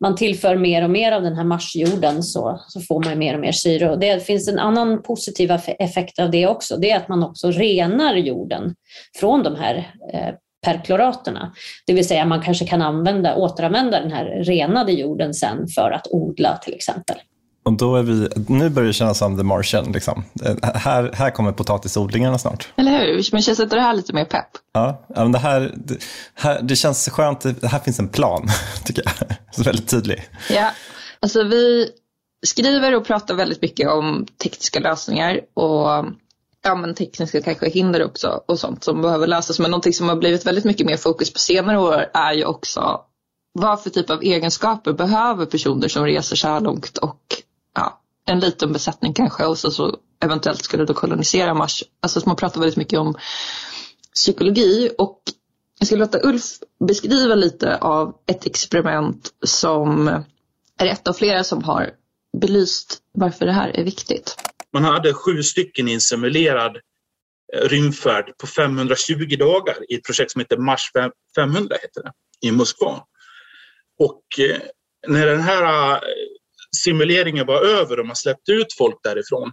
man 0.00 0.16
tillför 0.16 0.56
mer 0.56 0.84
och 0.84 0.90
mer 0.90 1.12
av 1.12 1.22
den 1.22 1.36
här 1.36 1.44
marsjorden 1.44 2.22
så, 2.22 2.60
så 2.68 2.80
får 2.80 3.04
man 3.04 3.18
mer 3.18 3.34
och 3.34 3.40
mer 3.40 3.52
syre. 3.52 3.90
Och 3.90 3.98
det 3.98 4.26
finns 4.26 4.48
en 4.48 4.58
annan 4.58 5.02
positiv 5.02 5.50
effekt 5.78 6.18
av 6.18 6.30
det 6.30 6.46
också. 6.46 6.76
Det 6.76 6.90
är 6.90 6.96
att 6.96 7.08
man 7.08 7.22
också 7.22 7.50
renar 7.50 8.14
jorden 8.14 8.74
från 9.20 9.42
de 9.42 9.56
här 9.56 9.76
eh, 10.12 10.34
perkloraterna. 10.64 11.52
Det 11.86 11.92
vill 11.92 12.08
säga 12.08 12.24
man 12.24 12.42
kanske 12.42 12.66
kan 12.66 12.82
använda, 12.82 13.36
återanvända 13.36 14.00
den 14.00 14.12
här 14.12 14.24
renade 14.24 14.92
jorden 14.92 15.34
sen 15.34 15.68
för 15.68 15.90
att 15.90 16.06
odla 16.10 16.56
till 16.56 16.74
exempel. 16.74 17.16
Och 17.64 17.72
då 17.72 17.96
är 17.96 18.02
vi, 18.02 18.28
nu 18.48 18.70
börjar 18.70 18.86
det 18.86 18.92
kännas 18.92 19.18
som 19.18 19.36
The 19.36 19.42
Martian. 19.42 19.92
Liksom. 19.92 20.24
Här, 20.62 21.10
här 21.14 21.30
kommer 21.30 21.52
potatisodlingarna 21.52 22.38
snart. 22.38 22.68
Eller 22.76 22.98
hur? 22.98 23.28
Men 23.32 23.42
känns 23.42 23.60
inte 23.60 23.76
det 23.76 23.82
här 23.82 23.94
lite 23.94 24.12
mer 24.12 24.24
pepp? 24.24 24.48
Ja, 24.72 25.06
men 25.08 25.32
det, 25.32 25.38
här, 25.38 25.72
det, 25.76 25.98
här, 26.34 26.62
det 26.62 26.76
känns 26.76 27.08
skönt. 27.08 27.40
Det 27.60 27.66
här 27.66 27.78
finns 27.78 27.98
en 27.98 28.08
plan, 28.08 28.48
tycker 28.84 29.02
jag. 29.04 29.36
Så 29.52 29.62
väldigt 29.62 29.88
tydlig. 29.88 30.28
Ja, 30.50 30.70
alltså 31.20 31.42
vi 31.42 31.90
skriver 32.46 32.94
och 32.94 33.04
pratar 33.04 33.34
väldigt 33.34 33.62
mycket 33.62 33.88
om 33.88 34.26
tekniska 34.42 34.80
lösningar 34.80 35.40
och 35.54 36.04
ja, 36.62 36.74
men 36.74 36.94
tekniska 36.94 37.42
kanske 37.42 37.68
hinder 37.68 38.04
också 38.04 38.40
och 38.46 38.58
sånt 38.58 38.84
som 38.84 39.02
behöver 39.02 39.26
lösas. 39.26 39.58
Men 39.58 39.70
någonting 39.70 39.92
som 39.92 40.08
har 40.08 40.16
blivit 40.16 40.46
väldigt 40.46 40.64
mycket 40.64 40.86
mer 40.86 40.96
fokus 40.96 41.32
på 41.32 41.38
senare 41.38 41.78
år 41.78 42.06
är 42.14 42.32
ju 42.32 42.44
också 42.44 43.00
vad 43.52 43.82
för 43.82 43.90
typ 43.90 44.10
av 44.10 44.22
egenskaper 44.22 44.92
behöver 44.92 45.46
personer 45.46 45.88
som 45.88 46.04
reser 46.04 46.36
så 46.36 46.48
här 46.48 46.60
långt 46.60 46.98
och 46.98 47.42
en 48.26 48.40
liten 48.40 48.72
besättning 48.72 49.14
kanske 49.14 49.44
och 49.44 49.58
så, 49.58 49.70
så 49.70 49.98
eventuellt 50.24 50.64
skulle 50.64 50.84
då 50.84 50.94
kolonisera 50.94 51.54
Mars. 51.54 51.84
Alltså 52.00 52.22
man 52.26 52.36
pratar 52.36 52.60
väldigt 52.60 52.76
mycket 52.76 52.98
om 52.98 53.14
psykologi 54.14 54.90
och 54.98 55.20
jag 55.78 55.86
ska 55.86 55.96
låta 55.96 56.20
Ulf 56.22 56.42
beskriva 56.88 57.34
lite 57.34 57.76
av 57.76 58.14
ett 58.26 58.46
experiment 58.46 59.30
som 59.46 60.08
är 60.78 60.86
ett 60.86 61.08
av 61.08 61.12
flera 61.12 61.44
som 61.44 61.62
har 61.62 61.90
belyst 62.40 62.98
varför 63.12 63.46
det 63.46 63.52
här 63.52 63.68
är 63.68 63.84
viktigt. 63.84 64.36
Man 64.72 64.84
hade 64.84 65.14
sju 65.14 65.42
stycken 65.42 65.88
i 65.88 65.94
en 65.94 66.00
simulerad 66.00 66.76
eh, 66.76 67.68
rymdfärd 67.68 68.38
på 68.38 68.46
520 68.46 69.36
dagar 69.38 69.76
i 69.88 69.94
ett 69.94 70.04
projekt 70.04 70.30
som 70.30 70.40
heter 70.40 70.56
Mars 70.56 70.90
500 71.36 71.76
heter 71.82 72.02
det, 72.02 72.12
i 72.48 72.52
Moskva. 72.52 73.04
Och 73.98 74.24
eh, 74.38 74.60
när 75.08 75.26
den 75.26 75.40
här 75.40 75.92
eh, 75.92 76.00
simuleringen 76.74 77.46
var 77.46 77.62
över 77.62 78.00
och 78.00 78.06
man 78.06 78.16
släppte 78.16 78.52
ut 78.52 78.72
folk 78.78 78.96
därifrån 79.02 79.52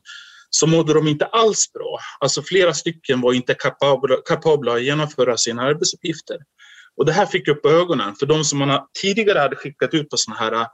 så 0.49 0.67
mådde 0.67 0.93
de 0.93 1.07
inte 1.07 1.25
alls 1.25 1.73
bra. 1.73 1.99
Alltså 2.19 2.41
flera 2.41 2.73
stycken 2.73 3.21
var 3.21 3.34
inte 3.34 3.53
kapabla, 3.53 4.17
kapabla 4.25 4.73
att 4.73 4.84
genomföra 4.84 5.38
sina 5.38 5.62
arbetsuppgifter. 5.62 6.38
Och 6.97 7.05
det 7.05 7.12
här 7.12 7.25
fick 7.25 7.47
upp 7.47 7.65
ögonen 7.65 8.15
för 8.15 8.25
de 8.25 8.43
som 8.43 8.60
man 8.60 8.88
tidigare 9.01 9.39
hade 9.39 9.55
skickat 9.55 9.93
ut 9.93 10.10
på 10.10 10.17
sådana 10.17 10.39
här 10.39 10.51
äh, 10.51 10.67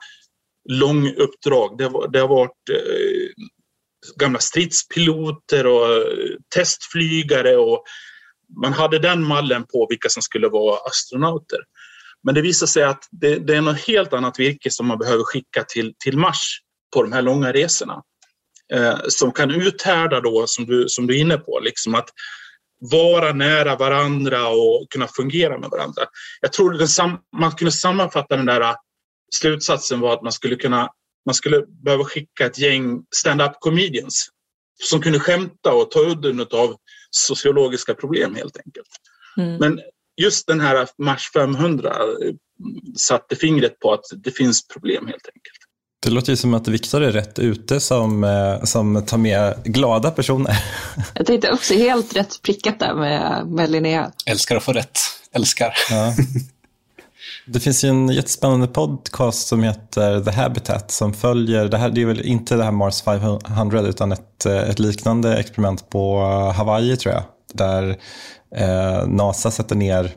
långuppdrag. 0.69 1.77
Det, 1.77 1.89
var, 1.89 2.07
det 2.07 2.19
har 2.19 2.27
varit 2.27 2.69
eh, 2.71 3.45
gamla 4.15 4.39
stridspiloter 4.39 5.67
och 5.67 5.85
äh, 5.85 6.03
testflygare 6.55 7.57
och 7.57 7.83
man 8.61 8.73
hade 8.73 8.99
den 8.99 9.23
mallen 9.23 9.63
på 9.63 9.87
vilka 9.89 10.09
som 10.09 10.21
skulle 10.21 10.47
vara 10.47 10.77
astronauter. 10.77 11.59
Men 12.23 12.35
det 12.35 12.41
visar 12.41 12.67
sig 12.67 12.83
att 12.83 13.03
det, 13.11 13.35
det 13.35 13.55
är 13.55 13.61
något 13.61 13.79
helt 13.79 14.13
annat 14.13 14.39
virke 14.39 14.71
som 14.71 14.87
man 14.87 14.97
behöver 14.97 15.23
skicka 15.23 15.63
till, 15.63 15.93
till 16.03 16.17
Mars 16.17 16.59
på 16.93 17.03
de 17.03 17.11
här 17.11 17.21
långa 17.21 17.53
resorna. 17.53 18.01
Eh, 18.73 18.97
som 19.07 19.31
kan 19.31 19.51
uthärda 19.51 20.21
då, 20.21 20.47
som 20.47 20.65
du, 20.65 20.89
som 20.89 21.07
du 21.07 21.15
är 21.15 21.21
inne 21.21 21.37
på, 21.37 21.59
liksom 21.59 21.95
att 21.95 22.09
vara 22.91 23.33
nära 23.33 23.75
varandra 23.75 24.47
och 24.47 24.87
kunna 24.89 25.07
fungera 25.07 25.57
med 25.57 25.69
varandra. 25.69 26.03
Jag 26.41 26.53
tror 26.53 26.83
att 26.83 26.99
man 27.37 27.51
kunde 27.51 27.71
sammanfatta 27.71 28.37
den 28.37 28.45
där 28.45 28.61
äh, 28.61 28.75
slutsatsen 29.35 29.99
var 29.99 30.13
att 30.13 30.21
man 30.21 30.31
skulle 30.31 30.55
kunna 30.55 30.89
man 31.25 31.33
skulle 31.33 31.65
behöva 31.67 32.03
skicka 32.03 32.45
ett 32.45 32.59
gäng 32.59 33.03
stand-up 33.15 33.51
comedians 33.59 34.29
som 34.83 35.01
kunde 35.01 35.19
skämta 35.19 35.73
och 35.73 35.91
ta 35.91 35.99
udden 35.99 36.39
av 36.39 36.75
sociologiska 37.11 37.93
problem 37.93 38.35
helt 38.35 38.57
enkelt. 38.65 38.87
Mm. 39.37 39.57
Men 39.57 39.79
just 40.17 40.47
den 40.47 40.61
här 40.61 40.87
Mars 40.97 41.31
500 41.33 41.89
eh, 41.89 42.33
satte 42.97 43.35
fingret 43.35 43.79
på 43.79 43.93
att 43.93 44.05
det 44.23 44.31
finns 44.31 44.67
problem 44.67 45.07
helt 45.07 45.27
enkelt. 45.35 45.57
Det 45.99 46.09
låter 46.09 46.31
ju 46.31 46.35
som 46.35 46.53
att 46.53 46.67
Viktor 46.67 47.03
är 47.03 47.11
rätt 47.11 47.39
ute 47.39 47.79
som, 47.79 48.23
eh, 48.23 48.63
som 48.63 49.05
tar 49.05 49.17
med 49.17 49.63
glada 49.63 50.11
personer. 50.11 50.63
Jag 51.15 51.25
tänkte 51.25 51.51
också 51.51 51.73
helt 51.73 52.15
rätt 52.15 52.41
prickat 52.41 52.79
där 52.79 52.93
med, 52.93 53.47
med 53.47 53.69
Linnea. 53.69 54.11
Älskar 54.25 54.55
att 54.55 54.63
få 54.63 54.73
rätt. 54.73 54.99
Älskar. 55.31 55.73
Ja. 55.89 56.13
Det 57.45 57.59
finns 57.59 57.83
ju 57.83 57.89
en 57.89 58.09
jättespännande 58.09 58.67
podcast 58.67 59.47
som 59.47 59.63
heter 59.63 60.21
The 60.21 60.31
Habitat 60.31 60.91
som 60.91 61.13
följer, 61.13 61.67
det 61.67 61.77
här 61.77 61.89
det 61.89 62.01
är 62.01 62.05
väl 62.05 62.21
inte 62.21 62.55
det 62.55 62.63
här 62.63 62.71
Mars 62.71 63.01
500 63.01 63.81
utan 63.81 64.11
ett, 64.11 64.45
eh, 64.45 64.69
ett 64.69 64.79
liknande 64.79 65.37
experiment 65.37 65.89
på 65.89 66.19
Hawaii 66.55 66.97
tror 66.97 67.13
jag. 67.13 67.23
Där 67.53 67.97
eh, 68.55 69.07
NASA 69.07 69.51
sätter 69.51 69.75
ner 69.75 70.11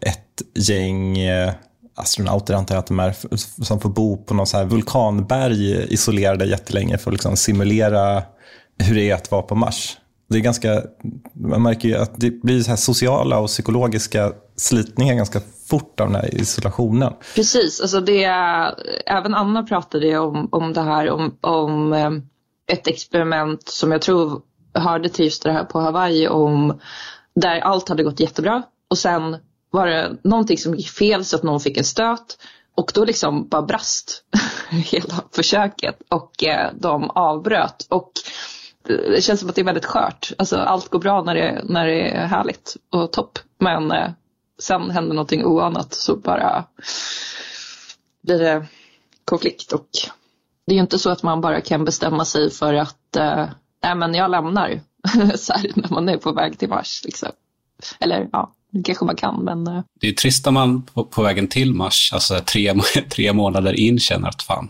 ett 0.00 0.42
gäng 0.68 1.18
eh, 1.18 1.52
astronauter 1.98 2.54
antar 2.54 2.74
jag 2.74 2.80
att 2.80 2.86
de 2.86 3.00
är, 3.00 3.14
som 3.64 3.80
får 3.80 3.90
bo 3.90 4.16
på 4.16 4.34
någon 4.34 4.46
så 4.46 4.56
här 4.56 4.64
vulkanberg 4.64 5.92
isolerade 5.92 6.46
jättelänge 6.46 6.98
för 6.98 7.10
att 7.10 7.14
liksom 7.14 7.36
simulera 7.36 8.22
hur 8.78 8.94
det 8.94 9.10
är 9.10 9.14
att 9.14 9.30
vara 9.30 9.42
på 9.42 9.54
Mars. 9.54 9.98
Det 10.30 10.38
är 10.38 10.40
ganska, 10.40 10.82
man 11.34 11.62
märker 11.62 11.88
ju 11.88 11.96
att 11.96 12.20
det 12.20 12.30
blir 12.30 12.62
så 12.62 12.70
här 12.70 12.76
sociala 12.76 13.38
och 13.38 13.46
psykologiska 13.46 14.32
slitningar 14.56 15.14
ganska 15.14 15.40
fort 15.68 16.00
av 16.00 16.06
den 16.06 16.16
här 16.16 16.40
isolationen. 16.40 17.12
Precis, 17.34 17.80
alltså 17.80 18.00
det, 18.00 18.24
även 19.06 19.34
Anna 19.34 19.62
pratade 19.62 20.18
om, 20.18 20.48
om 20.52 20.72
det 20.72 20.82
här 20.82 21.10
om, 21.10 21.38
om 21.40 21.92
eh, 21.92 22.10
ett 22.72 22.86
experiment 22.86 23.68
som 23.68 23.92
jag 23.92 24.02
tror 24.02 24.40
hörde 24.74 25.08
till 25.08 25.24
just 25.24 25.42
det 25.42 25.52
här 25.52 25.64
på 25.64 25.80
Hawaii 25.80 26.28
om 26.28 26.80
där 27.40 27.60
allt 27.60 27.88
hade 27.88 28.02
gått 28.02 28.20
jättebra 28.20 28.62
och 28.90 28.98
sen 28.98 29.36
var 29.70 29.86
det 29.86 30.16
någonting 30.24 30.58
som 30.58 30.74
gick 30.74 30.88
fel 30.88 31.24
så 31.24 31.36
att 31.36 31.42
någon 31.42 31.60
fick 31.60 31.76
en 31.76 31.84
stöt 31.84 32.38
och 32.74 32.92
då 32.94 33.04
liksom 33.04 33.48
bara 33.48 33.62
brast 33.62 34.24
hela 34.70 35.14
försöket 35.32 36.02
och 36.08 36.44
eh, 36.44 36.70
de 36.74 37.10
avbröt. 37.10 37.86
Och 37.88 38.12
eh, 38.88 38.96
det 38.96 39.22
känns 39.22 39.40
som 39.40 39.48
att 39.48 39.54
det 39.54 39.60
är 39.60 39.64
väldigt 39.64 39.84
skört. 39.84 40.32
Alltså, 40.38 40.56
allt 40.56 40.88
går 40.88 40.98
bra 40.98 41.22
när 41.22 41.34
det, 41.34 41.62
när 41.64 41.86
det 41.86 42.10
är 42.10 42.26
härligt 42.26 42.76
och 42.90 43.12
topp. 43.12 43.38
Men 43.58 43.92
eh, 43.92 44.10
sen 44.58 44.90
händer 44.90 45.14
någonting 45.14 45.44
oanat 45.44 45.94
så 45.94 46.16
bara 46.16 46.64
blir 48.22 48.38
det 48.38 48.66
konflikt. 49.24 49.72
Och 49.72 49.88
det 50.66 50.72
är 50.72 50.76
ju 50.76 50.82
inte 50.82 50.98
så 50.98 51.10
att 51.10 51.22
man 51.22 51.40
bara 51.40 51.60
kan 51.60 51.84
bestämma 51.84 52.24
sig 52.24 52.50
för 52.50 52.74
att 52.74 53.16
eh, 53.16 53.48
nej 53.82 53.94
men 53.94 54.14
jag 54.14 54.30
lämnar 54.30 54.80
så 55.36 55.52
här, 55.52 55.70
när 55.74 55.88
man 55.94 56.08
är 56.08 56.16
på 56.16 56.32
väg 56.32 56.58
till 56.58 56.68
Mars. 56.68 57.02
Liksom. 57.04 57.28
Eller 58.00 58.28
ja, 58.32 58.54
det 58.72 58.82
kanske 58.82 59.04
man 59.04 59.16
kan, 59.16 59.44
men... 59.44 59.66
eh, 59.66 59.82
Det 60.00 60.08
är 60.08 60.12
trist 60.12 60.46
om 60.46 60.54
man 60.54 60.82
på, 60.82 61.04
på 61.04 61.22
vägen 61.22 61.48
till 61.48 61.74
Mars, 61.74 62.10
alltså 62.12 62.38
tre, 62.40 62.74
tre 63.10 63.32
månader 63.32 63.72
in, 63.72 63.98
känner 63.98 64.28
att 64.28 64.42
fan, 64.42 64.68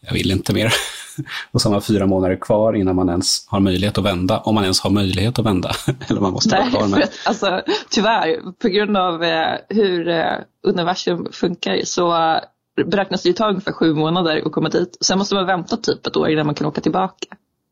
jag 0.00 0.12
vill 0.12 0.30
inte 0.30 0.52
mer. 0.52 0.72
Och 1.50 1.60
så 1.62 1.68
har 1.68 1.72
man 1.72 1.82
fyra 1.82 2.06
månader 2.06 2.36
kvar 2.40 2.72
innan 2.76 2.96
man 2.96 3.08
ens 3.08 3.46
har 3.48 3.60
möjlighet 3.60 3.98
att 3.98 4.04
vända, 4.04 4.38
om 4.38 4.54
man 4.54 4.64
ens 4.64 4.80
har 4.80 4.90
möjlighet 4.90 5.38
att 5.38 5.44
vända. 5.46 5.72
Eller 6.08 6.20
man 6.20 6.32
måste 6.32 6.50
vara 6.50 6.60
Nej, 6.62 6.70
kvar 6.70 6.80
för 6.80 6.88
med. 6.88 7.02
att, 7.02 7.12
alltså, 7.24 7.62
tyvärr, 7.90 8.52
på 8.62 8.68
grund 8.68 8.96
av 8.96 9.22
eh, 9.24 9.54
hur 9.68 10.08
eh, 10.08 10.32
universum 10.62 11.28
funkar 11.32 11.80
så 11.84 12.16
eh, 12.16 12.40
beräknas 12.86 13.22
det 13.22 13.28
ju 13.28 13.32
ta 13.32 13.48
ungefär 13.48 13.72
sju 13.72 13.94
månader 13.94 14.42
att 14.46 14.52
komma 14.52 14.68
dit. 14.68 14.96
Sen 15.00 15.18
måste 15.18 15.34
man 15.34 15.46
vänta 15.46 15.76
typ 15.76 16.06
ett 16.06 16.16
år 16.16 16.30
innan 16.30 16.46
man 16.46 16.54
kan 16.54 16.66
åka 16.66 16.80
tillbaka. 16.80 17.26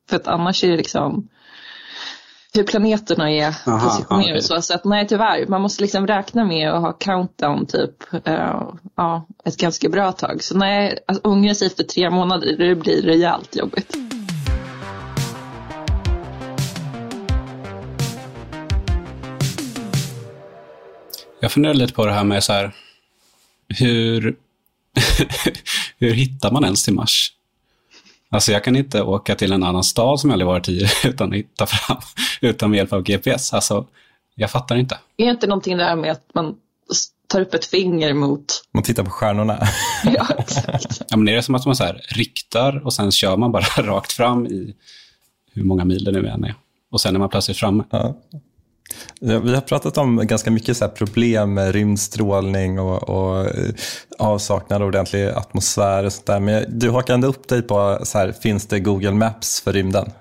För 0.09 0.17
att 0.17 0.27
annars 0.29 0.65
är 0.65 0.69
det 0.71 0.77
liksom 0.77 1.29
hur 2.57 2.65
planeterna 2.65 3.31
är 3.31 3.55
Aha, 3.67 3.89
positionerade. 3.89 4.33
okej. 4.33 4.43
Så, 4.43 4.63
så 4.63 4.75
att 4.75 4.85
nej 4.85 5.07
tyvärr, 5.09 5.47
man 5.47 5.61
måste 5.61 5.83
liksom 5.83 6.07
räkna 6.07 6.45
med 6.45 6.73
att 6.73 6.83
ha 6.83 6.93
countdown 6.93 7.67
typ 7.67 7.93
eh, 8.25 8.63
ja, 8.97 9.27
ett 9.45 9.57
ganska 9.57 9.89
bra 9.89 10.13
tag. 10.13 10.43
Så 10.43 10.59
nej, 10.59 10.99
alltså, 11.07 11.29
ångra 11.29 11.55
sig 11.55 11.67
efter 11.67 11.85
tre 11.85 12.11
månader, 12.11 12.57
det 12.59 12.75
blir 12.75 13.03
rejält 13.03 13.57
jobbigt. 13.57 13.97
Jag 21.41 21.53
funderar 21.53 21.75
lite 21.75 21.93
på 21.93 22.07
det 22.07 22.13
här 22.13 22.25
med 22.25 22.45
så 22.45 22.53
här, 22.53 22.73
hur, 23.69 24.37
hur 25.99 26.11
hittar 26.13 26.51
man 26.51 26.65
ens 26.65 26.85
till 26.85 26.95
Mars? 26.95 27.33
Alltså 28.31 28.53
jag 28.53 28.65
kan 28.65 28.77
inte 28.77 29.03
åka 29.03 29.35
till 29.35 29.53
en 29.53 29.63
annan 29.63 29.85
stad 29.85 30.21
som 30.21 30.31
jag 30.31 30.35
aldrig 30.35 30.47
varit 30.47 30.69
i 30.69 30.87
utan 31.09 31.29
att 31.29 31.37
hitta 31.37 31.67
fram, 31.67 31.97
utan 32.41 32.71
med 32.71 32.77
hjälp 32.77 32.93
av 32.93 33.03
GPS. 33.03 33.53
Alltså, 33.53 33.87
jag 34.35 34.51
fattar 34.51 34.77
inte. 34.77 34.99
Är 35.17 35.31
inte 35.31 35.47
någonting 35.47 35.77
där 35.77 35.97
med 35.97 36.13
att 36.13 36.35
man 36.35 36.55
tar 37.27 37.41
upp 37.41 37.55
ett 37.55 37.65
finger 37.65 38.15
mot 38.15 38.45
Man 38.73 38.83
tittar 38.83 39.05
på 39.05 39.11
stjärnorna. 39.11 39.59
Ja, 40.05 40.27
exakt. 40.39 41.03
Ja, 41.09 41.17
men 41.17 41.29
är 41.29 41.37
det 41.37 41.43
som 41.43 41.55
att 41.55 41.67
man 41.67 41.77
så 41.77 41.85
här 41.85 42.03
riktar 42.09 42.87
och 42.87 42.93
sen 42.93 43.13
kör 43.13 43.37
man 43.37 43.53
bara 43.53 43.63
rakt 43.83 44.13
fram 44.13 44.47
i 44.47 44.75
hur 45.53 45.65
många 45.65 45.85
mil 45.85 46.05
det 46.05 46.13
nu 46.13 46.29
än 46.29 46.45
är. 46.45 46.55
Och 46.91 47.01
sen 47.01 47.15
är 47.15 47.19
man 47.19 47.29
plötsligt 47.29 47.59
framme. 47.59 47.85
Ja. 47.91 48.15
Vi 49.21 49.55
har 49.55 49.61
pratat 49.61 49.99
om 49.99 50.27
ganska 50.27 50.51
mycket 50.51 50.77
så 50.77 50.85
här 50.85 50.93
problem 50.93 51.55
med 51.55 51.73
rymdstrålning 51.73 52.81
och, 52.81 53.09
och 53.09 53.47
eh, 53.47 53.71
avsaknad 54.19 54.83
av 54.83 54.89
ordentlig 54.89 55.27
atmosfär 55.27 56.05
och 56.05 56.13
sånt 56.13 56.27
där. 56.27 56.41
Men 56.41 56.79
du 56.79 56.91
hakar 56.91 57.15
ändå 57.15 57.29
upp 57.29 57.49
dig 57.49 57.63
på, 57.63 57.99
så 58.03 58.19
här, 58.19 58.33
finns 58.33 58.67
det 58.67 58.81
Google 58.81 59.13
Maps 59.13 59.61
för 59.61 59.73
rymden? 59.73 60.13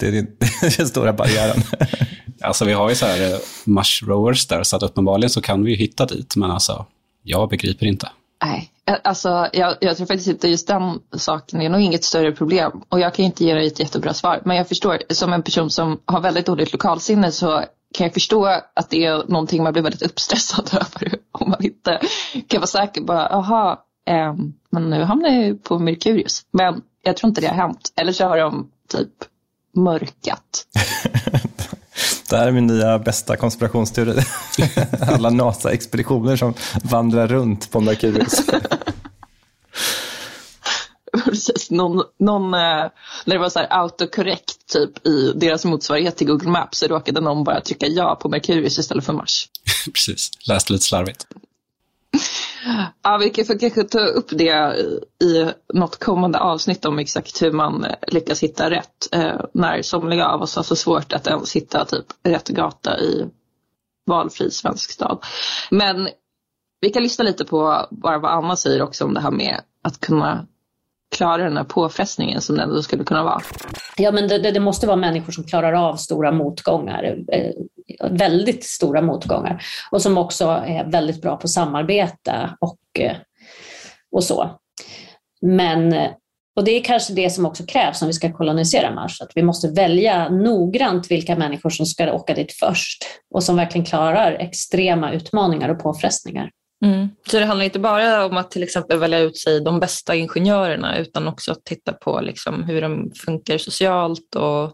Det 0.00 0.06
är 0.08 0.12
det 0.38 0.66
är 0.66 0.78
den 0.78 0.88
stora 0.88 1.12
barriären. 1.12 1.62
Alltså 2.40 2.64
vi 2.64 2.72
har 2.72 2.88
ju 2.88 2.94
så 2.94 3.06
här 3.06 3.32
eh, 3.32 3.38
Mars 3.64 4.02
Rovers 4.06 4.46
där, 4.46 4.62
så 4.62 4.76
att 4.76 4.82
uppenbarligen 4.82 5.30
så 5.30 5.40
kan 5.40 5.64
vi 5.64 5.70
ju 5.70 5.76
hitta 5.76 6.06
dit. 6.06 6.36
Men 6.36 6.50
alltså, 6.50 6.86
jag 7.22 7.48
begriper 7.48 7.86
inte. 7.86 8.08
Nej, 8.44 8.70
eh, 8.88 8.96
alltså 9.04 9.48
jag, 9.52 9.76
jag 9.80 9.96
tror 9.96 10.06
faktiskt 10.06 10.28
inte 10.28 10.48
just 10.48 10.66
den 10.66 10.98
saken 11.16 11.60
är 11.60 11.68
nog 11.68 11.80
inget 11.80 12.04
större 12.04 12.32
problem. 12.32 12.82
Och 12.88 13.00
jag 13.00 13.14
kan 13.14 13.24
inte 13.24 13.44
ge 13.44 13.54
dig 13.54 13.66
ett 13.66 13.80
jättebra 13.80 14.14
svar. 14.14 14.42
Men 14.44 14.56
jag 14.56 14.68
förstår, 14.68 15.02
som 15.10 15.32
en 15.32 15.42
person 15.42 15.70
som 15.70 16.00
har 16.04 16.20
väldigt 16.20 16.46
dåligt 16.46 16.72
lokalsinne 16.72 17.32
så 17.32 17.64
kan 17.94 18.04
jag 18.04 18.14
förstå 18.14 18.46
att 18.74 18.90
det 18.90 19.04
är 19.04 19.24
någonting 19.28 19.62
man 19.62 19.72
blir 19.72 19.82
väldigt 19.82 20.02
uppstressad 20.02 20.70
över. 20.72 21.18
Om 21.32 21.50
man 21.50 21.64
inte 21.64 22.00
kan 22.48 22.60
vara 22.60 22.66
säker 22.66 23.00
på, 23.00 23.12
aha, 23.12 23.84
ehm, 24.06 24.52
men 24.70 24.90
nu 24.90 25.02
hamnar 25.02 25.28
jag 25.28 25.44
ju 25.44 25.56
på 25.56 25.78
Merkurius. 25.78 26.42
Men 26.50 26.82
jag 27.02 27.16
tror 27.16 27.28
inte 27.28 27.40
det 27.40 27.46
har 27.46 27.54
hänt. 27.54 27.92
Eller 27.96 28.12
så 28.12 28.24
har 28.24 28.38
de 28.38 28.70
typ 28.88 29.10
mörkat. 29.76 30.66
Det 32.30 32.36
här 32.36 32.46
är 32.46 32.52
min 32.52 32.66
nya 32.66 32.98
bästa 32.98 33.36
konspirationsteori. 33.36 34.22
Alla 35.00 35.30
NASA-expeditioner 35.30 36.36
som 36.36 36.54
vandrar 36.82 37.26
runt 37.26 37.70
på 37.70 37.80
Merkurius. 37.80 38.42
Precis, 41.24 41.70
någon, 41.70 42.04
någon, 42.18 42.54
eh, 42.54 42.90
när 43.24 43.34
det 43.34 43.38
var 43.38 43.48
så 43.48 43.58
här 43.58 43.68
autocorrect 43.70 44.66
typ 44.72 45.06
i 45.06 45.32
deras 45.34 45.64
motsvarighet 45.64 46.16
till 46.16 46.26
Google 46.26 46.50
Maps 46.50 46.78
så 46.78 46.86
råkade 46.86 47.20
någon 47.20 47.44
bara 47.44 47.60
trycka 47.60 47.86
ja 47.86 48.18
på 48.22 48.28
Merkurius 48.28 48.78
istället 48.78 49.04
för 49.04 49.12
Mars. 49.12 49.48
Precis, 49.94 50.30
läste 50.48 50.72
lite 50.72 50.84
slarvigt. 50.84 51.26
Ja, 53.02 53.18
vi 53.18 53.30
kan 53.30 53.44
få 53.44 53.58
kanske 53.58 53.84
ta 53.84 53.98
upp 53.98 54.28
det 54.30 54.76
i 55.24 55.50
något 55.74 56.04
kommande 56.04 56.38
avsnitt 56.38 56.84
om 56.84 56.98
exakt 56.98 57.42
hur 57.42 57.52
man 57.52 57.84
eh, 57.84 57.94
lyckas 58.06 58.42
hitta 58.42 58.70
rätt. 58.70 59.08
Eh, 59.12 59.40
när 59.54 59.82
somliga 59.82 60.26
av 60.26 60.42
oss 60.42 60.56
har 60.56 60.62
så 60.62 60.76
svårt 60.76 61.12
att 61.12 61.26
ens 61.26 61.56
hitta 61.56 61.84
typ 61.84 62.06
rätt 62.22 62.48
gata 62.48 63.00
i 63.00 63.26
valfri 64.06 64.50
svensk 64.50 64.90
stad. 64.90 65.24
Men 65.70 66.08
vi 66.80 66.90
kan 66.90 67.02
lyssna 67.02 67.24
lite 67.24 67.44
på 67.44 67.86
bara 67.90 68.18
vad 68.18 68.32
Anna 68.32 68.56
säger 68.56 68.82
också 68.82 69.04
om 69.04 69.14
det 69.14 69.20
här 69.20 69.30
med 69.30 69.60
att 69.82 70.00
kunna 70.00 70.46
klara 71.14 71.42
den 71.44 71.56
här 71.56 71.64
påfrestningen 71.64 72.40
som 72.40 72.56
det 72.56 72.62
ändå 72.62 72.82
skulle 72.82 73.04
kunna 73.04 73.22
vara. 73.22 73.40
Ja, 73.96 74.12
men 74.12 74.28
det, 74.28 74.38
det, 74.38 74.60
måste 74.60 74.86
vara 74.86 74.96
människor 74.96 75.32
som 75.32 75.44
klarar 75.44 75.72
av 75.72 75.96
stora 75.96 76.32
motgångar, 76.32 77.16
eh, 77.32 77.50
väldigt 78.10 78.64
stora 78.64 79.02
motgångar, 79.02 79.62
och 79.90 80.02
som 80.02 80.18
också 80.18 80.44
är 80.66 80.90
väldigt 80.90 81.22
bra 81.22 81.36
på 81.36 81.48
samarbete 81.48 82.56
och, 82.60 82.78
eh, 82.98 83.16
och 84.12 84.24
så. 84.24 84.50
Men, 85.42 85.92
eh, 85.92 86.10
och 86.56 86.64
det 86.64 86.70
är 86.70 86.84
kanske 86.84 87.12
det 87.12 87.30
som 87.30 87.46
också 87.46 87.64
krävs 87.66 88.02
om 88.02 88.08
vi 88.08 88.14
ska 88.14 88.32
kolonisera 88.32 88.94
Mars, 88.94 89.20
att 89.20 89.32
vi 89.34 89.42
måste 89.42 89.68
välja 89.68 90.28
noggrant 90.28 91.10
vilka 91.10 91.36
människor 91.36 91.70
som 91.70 91.86
ska 91.86 92.12
åka 92.12 92.34
dit 92.34 92.52
först 92.52 93.04
och 93.34 93.42
som 93.42 93.56
verkligen 93.56 93.84
klarar 93.84 94.32
extrema 94.32 95.12
utmaningar 95.12 95.68
och 95.68 95.82
påfrestningar. 95.82 96.50
Mm. 96.84 97.08
Så 97.30 97.38
det 97.38 97.44
handlar 97.44 97.64
inte 97.64 97.78
bara 97.78 98.26
om 98.26 98.36
att 98.36 98.50
till 98.50 98.62
exempel 98.62 98.98
välja 98.98 99.18
ut 99.18 99.38
sig 99.38 99.60
de 99.60 99.80
bästa 99.80 100.14
ingenjörerna 100.14 100.98
utan 100.98 101.28
också 101.28 101.52
att 101.52 101.64
titta 101.64 101.92
på 101.92 102.20
liksom 102.20 102.62
hur 102.62 102.80
de 102.82 103.12
funkar 103.24 103.58
socialt 103.58 104.34
och 104.34 104.72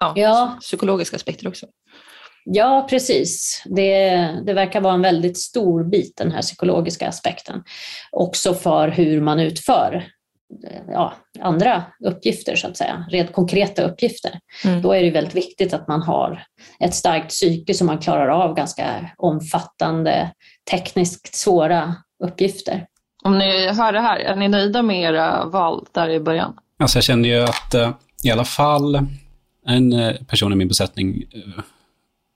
ja, 0.00 0.12
Ja. 0.16 0.58
psykologiska 0.60 1.16
aspekter 1.16 1.48
också. 1.48 1.66
Ja, 2.44 2.86
precis. 2.90 3.62
Det, 3.66 4.10
det 4.46 4.52
verkar 4.52 4.80
vara 4.80 4.94
en 4.94 5.02
väldigt 5.02 5.38
stor 5.38 5.84
bit, 5.84 6.16
den 6.16 6.32
här 6.32 6.42
psykologiska 6.42 7.08
aspekten. 7.08 7.62
Också 8.12 8.54
för 8.54 8.88
hur 8.88 9.20
man 9.20 9.40
utför 9.40 10.04
ja, 10.88 11.14
andra 11.40 11.84
uppgifter, 12.04 12.56
så 12.56 12.68
att 12.68 12.76
säga. 12.76 13.06
Rent 13.10 13.32
konkreta 13.32 13.82
uppgifter. 13.82 14.40
Mm. 14.64 14.82
Då 14.82 14.92
är 14.92 15.02
det 15.02 15.10
väldigt 15.10 15.34
viktigt 15.34 15.74
att 15.74 15.88
man 15.88 16.02
har 16.02 16.44
ett 16.80 16.94
starkt 16.94 17.28
psyke 17.28 17.74
som 17.74 17.86
man 17.86 17.98
klarar 17.98 18.28
av 18.28 18.54
ganska 18.54 19.10
omfattande, 19.16 20.30
tekniskt 20.70 21.34
svåra 21.34 21.94
uppgifter. 22.24 22.86
Om 23.24 23.38
ni 23.38 23.68
hör 23.68 23.92
det 23.92 24.00
här, 24.00 24.18
är 24.18 24.36
ni 24.36 24.48
nöjda 24.48 24.82
med 24.82 25.02
era 25.02 25.44
val 25.44 25.86
där 25.92 26.10
i 26.10 26.20
början? 26.20 26.54
Alltså 26.78 26.96
jag 26.96 27.04
kände 27.04 27.28
ju 27.28 27.42
att 27.42 27.74
eh, 27.74 27.90
i 28.22 28.30
alla 28.30 28.44
fall 28.44 29.06
en 29.66 29.92
eh, 29.92 30.14
person 30.14 30.52
i 30.52 30.56
min 30.56 30.68
besättning 30.68 31.22
eh, 31.32 31.62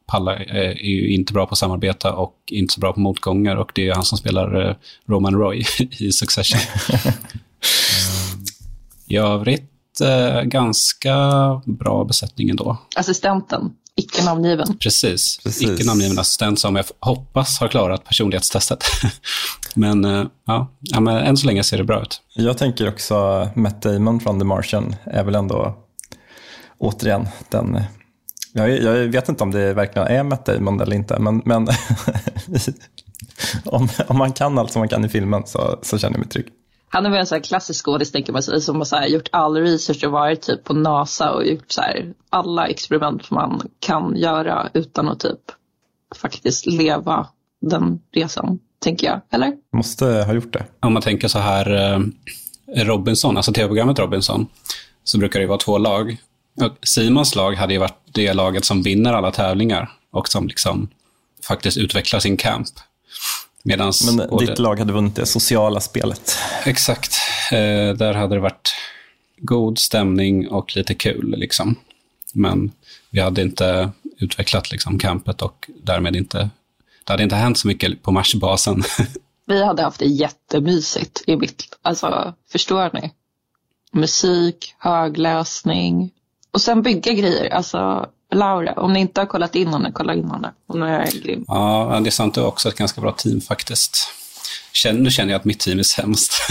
pallar, 0.06 0.34
eh, 0.34 0.70
är 0.70 0.90
ju 0.90 1.14
inte 1.14 1.32
bra 1.32 1.46
på 1.46 1.52
att 1.52 1.58
samarbeta 1.58 2.12
och 2.12 2.36
inte 2.46 2.74
så 2.74 2.80
bra 2.80 2.92
på 2.92 3.00
motgångar 3.00 3.56
och 3.56 3.72
det 3.74 3.88
är 3.88 3.94
han 3.94 4.04
som 4.04 4.18
spelar 4.18 4.68
eh, 4.68 4.74
Roman 5.06 5.34
Roy 5.34 5.64
i 6.00 6.12
Succession. 6.12 6.60
I 9.06 9.16
övrigt 9.16 10.00
eh, 10.00 10.42
ganska 10.42 11.16
bra 11.64 12.04
besättning 12.04 12.50
ändå. 12.50 12.78
Assistenten, 12.96 13.76
icke 13.96 14.24
namngiven. 14.24 14.78
Precis. 14.78 15.38
Precis. 15.44 15.70
Icke 15.70 15.84
namngiven 15.84 16.18
assistent 16.18 16.60
som 16.60 16.76
jag 16.76 16.84
hoppas 17.00 17.60
har 17.60 17.68
klarat 17.68 18.04
personlighetstestet. 18.04 18.84
men, 19.74 20.04
eh, 20.04 20.26
ja, 20.46 20.70
ja, 20.80 21.00
men 21.00 21.16
än 21.16 21.36
så 21.36 21.46
länge 21.46 21.64
ser 21.64 21.78
det 21.78 21.84
bra 21.84 22.02
ut. 22.02 22.22
Jag 22.34 22.58
tänker 22.58 22.88
också 22.88 23.48
Matt 23.54 23.82
Damon 23.82 24.20
från 24.20 24.38
The 24.38 24.44
Martian 24.44 24.96
är 25.04 25.24
väl 25.24 25.34
ändå 25.34 25.78
återigen 26.78 27.28
den 27.48 27.84
jag, 28.52 28.82
jag 28.82 28.94
vet 28.94 29.28
inte 29.28 29.44
om 29.44 29.50
det 29.50 29.74
verkligen 29.74 30.08
är 30.08 30.22
Matt 30.22 30.46
Damon 30.46 30.80
eller 30.80 30.96
inte, 30.96 31.18
men, 31.18 31.42
men 31.44 31.68
om, 33.64 33.88
om 34.06 34.18
man 34.18 34.32
kan 34.32 34.58
allt 34.58 34.72
som 34.72 34.80
man 34.80 34.88
kan 34.88 35.04
i 35.04 35.08
filmen 35.08 35.42
så, 35.46 35.78
så 35.82 35.98
känner 35.98 36.14
jag 36.14 36.20
mig 36.20 36.28
trygg. 36.28 36.46
Han 36.94 37.06
är 37.06 37.10
väl 37.10 37.20
en 37.20 37.26
sån 37.26 37.36
här 37.36 37.42
klassisk 37.42 37.84
skådis 37.84 38.12
tänker 38.12 38.32
man 38.32 38.42
sig 38.42 38.60
som 38.60 38.76
har 38.76 38.84
så 38.84 38.96
här, 38.96 39.06
gjort 39.06 39.28
all 39.32 39.56
research 39.56 40.04
och 40.04 40.12
varit 40.12 40.42
typ 40.42 40.64
på 40.64 40.74
NASA 40.74 41.32
och 41.32 41.46
gjort 41.46 41.72
så 41.72 41.80
här, 41.80 42.14
alla 42.30 42.66
experiment 42.66 43.30
man 43.30 43.68
kan 43.80 44.16
göra 44.16 44.70
utan 44.74 45.08
att 45.08 45.20
typ 45.20 45.40
faktiskt 46.16 46.66
leva 46.66 47.28
den 47.60 48.00
resan, 48.12 48.58
tänker 48.78 49.06
jag. 49.06 49.20
Eller? 49.30 49.52
Måste 49.72 50.04
ha 50.04 50.34
gjort 50.34 50.52
det. 50.52 50.64
Om 50.80 50.92
man 50.92 51.02
tänker 51.02 51.28
så 51.28 51.38
här, 51.38 51.94
eh, 51.94 52.00
Robinson, 52.84 53.36
alltså 53.36 53.52
tv-programmet 53.52 53.98
Robinson, 53.98 54.46
så 55.04 55.18
brukar 55.18 55.40
det 55.40 55.46
vara 55.46 55.58
två 55.58 55.78
lag. 55.78 56.16
Och 56.60 56.88
Simons 56.88 57.34
lag 57.34 57.52
hade 57.52 57.72
ju 57.72 57.78
varit 57.78 57.98
det 58.12 58.32
laget 58.32 58.64
som 58.64 58.82
vinner 58.82 59.12
alla 59.12 59.30
tävlingar 59.30 59.90
och 60.10 60.28
som 60.28 60.46
liksom 60.46 60.88
faktiskt 61.48 61.78
utvecklar 61.78 62.20
sin 62.20 62.36
camp. 62.36 62.68
Medans 63.62 64.06
Men 64.16 64.28
både- 64.30 64.46
ditt 64.46 64.58
lag 64.58 64.78
hade 64.78 64.92
vunnit 64.92 65.16
det 65.16 65.26
sociala 65.26 65.80
spelet. 65.80 66.36
Exakt. 66.64 67.14
Eh, 67.52 67.94
där 67.96 68.14
hade 68.14 68.34
det 68.34 68.40
varit 68.40 68.74
god 69.38 69.78
stämning 69.78 70.48
och 70.48 70.76
lite 70.76 70.94
kul. 70.94 71.34
Liksom. 71.36 71.74
Men 72.34 72.72
vi 73.10 73.20
hade 73.20 73.42
inte 73.42 73.90
utvecklat 74.18 74.70
liksom, 74.72 74.98
campet 74.98 75.42
och 75.42 75.70
därmed 75.82 76.16
inte... 76.16 76.50
Det 77.04 77.12
hade 77.12 77.22
inte 77.22 77.36
hänt 77.36 77.58
så 77.58 77.68
mycket 77.68 78.02
på 78.02 78.10
Marsbasen. 78.12 78.82
Vi 79.46 79.64
hade 79.64 79.82
haft 79.82 79.98
det 79.98 80.06
jättemysigt 80.06 81.22
i 81.26 81.36
mitt, 81.36 81.64
alltså 81.82 82.34
förstår 82.52 82.90
ni? 82.92 83.12
Musik, 83.92 84.74
högläsning 84.78 86.10
och 86.50 86.60
sen 86.60 86.82
bygga 86.82 87.12
grejer. 87.12 87.50
Alltså 87.50 88.08
Laura, 88.32 88.72
om 88.72 88.92
ni 88.92 89.00
inte 89.00 89.20
har 89.20 89.26
kollat 89.26 89.54
in 89.54 89.68
henne, 89.68 89.92
kolla 89.94 90.14
in 90.14 90.30
henne. 90.30 90.52
Hon 90.66 90.82
är 90.82 91.22
grym. 91.22 91.44
ja, 91.48 92.00
det 92.02 92.08
är 92.08 92.10
sant. 92.10 92.34
Det 92.34 92.40
är 92.40 92.46
också 92.46 92.68
ett 92.68 92.76
ganska 92.76 93.00
bra 93.00 93.12
team 93.12 93.40
faktiskt. 93.40 94.08
Nu 94.92 95.10
känner 95.10 95.32
jag 95.32 95.38
att 95.38 95.44
mitt 95.44 95.60
team 95.60 95.78
är 95.78 95.82
sämst. 95.82 96.32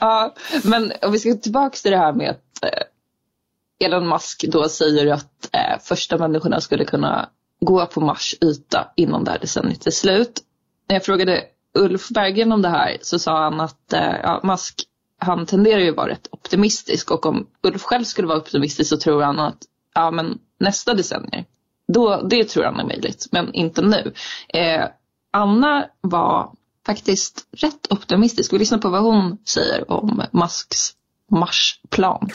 ja, 0.00 0.34
men 0.62 0.92
om 1.02 1.12
vi 1.12 1.18
ska 1.18 1.30
gå 1.30 1.36
tillbaka 1.36 1.76
till 1.76 1.90
det 1.90 1.98
här 1.98 2.12
med 2.12 2.30
att 2.30 2.62
eh, 2.62 3.86
Elon 3.86 4.08
Musk 4.08 4.44
då 4.48 4.68
säger 4.68 5.12
att 5.12 5.48
eh, 5.52 5.78
första 5.82 6.18
människorna 6.18 6.60
skulle 6.60 6.84
kunna 6.84 7.28
gå 7.60 7.86
på 7.86 8.00
Mars 8.00 8.34
yta 8.40 8.92
innan 8.96 9.24
det 9.24 9.30
här 9.30 9.38
decenniet 9.38 9.86
är 9.86 9.90
slut. 9.90 10.40
När 10.88 10.96
jag 10.96 11.04
frågade 11.04 11.44
Ulf 11.78 12.08
Berggren 12.08 12.52
om 12.52 12.62
det 12.62 12.68
här 12.68 12.96
så 13.02 13.18
sa 13.18 13.44
han 13.44 13.60
att 13.60 13.92
eh, 13.92 14.16
ja, 14.22 14.40
Musk 14.42 14.82
han 15.18 15.46
tenderar 15.46 15.80
ju 15.80 15.90
att 15.90 15.96
vara 15.96 16.10
rätt 16.10 16.28
optimistisk 16.30 17.10
och 17.10 17.26
om 17.26 17.46
Ulf 17.62 17.82
själv 17.82 18.04
skulle 18.04 18.28
vara 18.28 18.38
optimistisk 18.38 18.88
så 18.88 18.96
tror 18.96 19.22
han 19.22 19.38
att 19.38 19.58
ja, 19.94 20.10
men 20.10 20.38
nästa 20.60 20.94
decennier, 20.94 21.44
då, 21.88 22.22
det 22.22 22.44
tror 22.44 22.64
han 22.64 22.80
är 22.80 22.84
möjligt, 22.84 23.26
men 23.32 23.54
inte 23.54 23.82
nu. 23.82 24.12
Eh, 24.48 24.84
Anna 25.30 25.86
var 26.00 26.52
faktiskt 26.86 27.46
rätt 27.56 27.92
optimistisk. 27.92 28.52
Vi 28.52 28.58
lyssnar 28.58 28.78
på 28.78 28.88
vad 28.88 29.02
hon 29.02 29.38
säger 29.44 29.90
om 29.90 30.22
Musks 30.32 30.92
Marsplan. 31.30 32.28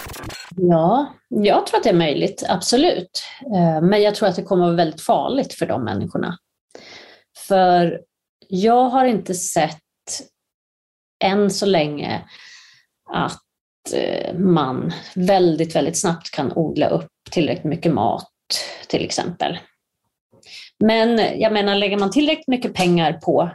Ja, 0.55 1.13
jag 1.27 1.67
tror 1.67 1.77
att 1.77 1.83
det 1.83 1.89
är 1.89 1.93
möjligt, 1.93 2.43
absolut. 2.49 3.23
Eh, 3.55 3.81
men 3.81 4.01
jag 4.01 4.15
tror 4.15 4.29
att 4.29 4.35
det 4.35 4.43
kommer 4.43 4.63
att 4.63 4.67
vara 4.67 4.77
väldigt 4.77 5.01
farligt 5.01 5.53
för 5.53 5.65
de 5.65 5.83
människorna. 5.83 6.37
För 7.47 7.99
jag 8.47 8.89
har 8.89 9.05
inte 9.05 9.33
sett 9.33 9.81
än 11.23 11.51
så 11.51 11.65
länge 11.65 12.25
att 13.13 13.41
eh, 13.93 14.33
man 14.33 14.91
väldigt, 15.15 15.75
väldigt 15.75 15.99
snabbt 15.99 16.31
kan 16.31 16.53
odla 16.55 16.89
upp 16.89 17.11
tillräckligt 17.31 17.63
mycket 17.63 17.93
mat, 17.93 18.29
till 18.87 19.05
exempel. 19.05 19.59
Men 20.83 21.39
jag 21.39 21.53
menar, 21.53 21.75
lägger 21.75 21.97
man 21.97 22.11
tillräckligt 22.11 22.47
mycket 22.47 22.73
pengar 22.73 23.13
på, 23.13 23.49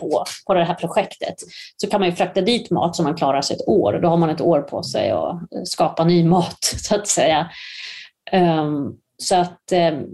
på, 0.00 0.24
på 0.46 0.54
det 0.54 0.64
här 0.64 0.74
projektet 0.74 1.34
så 1.76 1.86
kan 1.86 2.00
man 2.00 2.08
ju 2.08 2.16
frakta 2.16 2.40
dit 2.40 2.70
mat 2.70 2.96
som 2.96 3.04
man 3.04 3.16
klarar 3.16 3.42
sig 3.42 3.56
ett 3.56 3.68
år 3.68 3.92
och 3.92 4.00
då 4.00 4.08
har 4.08 4.16
man 4.16 4.30
ett 4.30 4.40
år 4.40 4.60
på 4.60 4.82
sig 4.82 5.10
att 5.10 5.68
skapa 5.68 6.04
ny 6.04 6.24
mat, 6.24 6.58
så 6.62 6.94
att 6.94 7.06
säga. 7.06 7.50
Um, 8.32 8.96
så 9.18 9.36
att 9.36 9.72
um, 9.72 10.06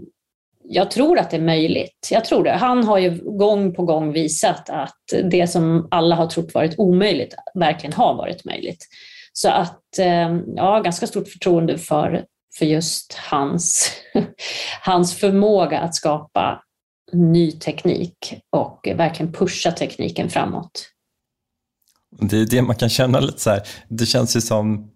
jag 0.65 0.91
tror 0.91 1.19
att 1.19 1.31
det 1.31 1.37
är 1.37 1.41
möjligt. 1.41 2.07
Jag 2.11 2.25
tror 2.25 2.43
det. 2.43 2.51
Han 2.51 2.83
har 2.83 2.97
ju 2.97 3.21
gång 3.23 3.73
på 3.73 3.83
gång 3.83 4.13
visat 4.13 4.69
att 4.69 5.03
det 5.31 5.47
som 5.47 5.87
alla 5.91 6.15
har 6.15 6.27
trott 6.27 6.53
varit 6.53 6.79
omöjligt 6.79 7.35
verkligen 7.53 7.93
har 7.93 8.15
varit 8.15 8.45
möjligt. 8.45 8.87
Så 9.33 9.49
att 9.49 9.99
ehm, 9.99 10.43
ja, 10.55 10.79
ganska 10.79 11.07
stort 11.07 11.27
förtroende 11.27 11.77
för, 11.77 12.25
för 12.57 12.65
just 12.65 13.13
hans, 13.13 13.91
hans 14.81 15.15
förmåga 15.15 15.79
att 15.79 15.95
skapa 15.95 16.63
ny 17.11 17.51
teknik 17.51 18.33
och 18.49 18.87
verkligen 18.95 19.33
pusha 19.33 19.71
tekniken 19.71 20.29
framåt. 20.29 20.89
Det 22.19 22.37
är 22.37 22.45
det 22.45 22.61
man 22.61 22.75
kan 22.75 22.89
känna 22.89 23.19
lite 23.19 23.39
så 23.39 23.49
här. 23.49 23.61
Det 23.87 24.05
känns 24.05 24.35
ju 24.35 24.41
som 24.41 24.92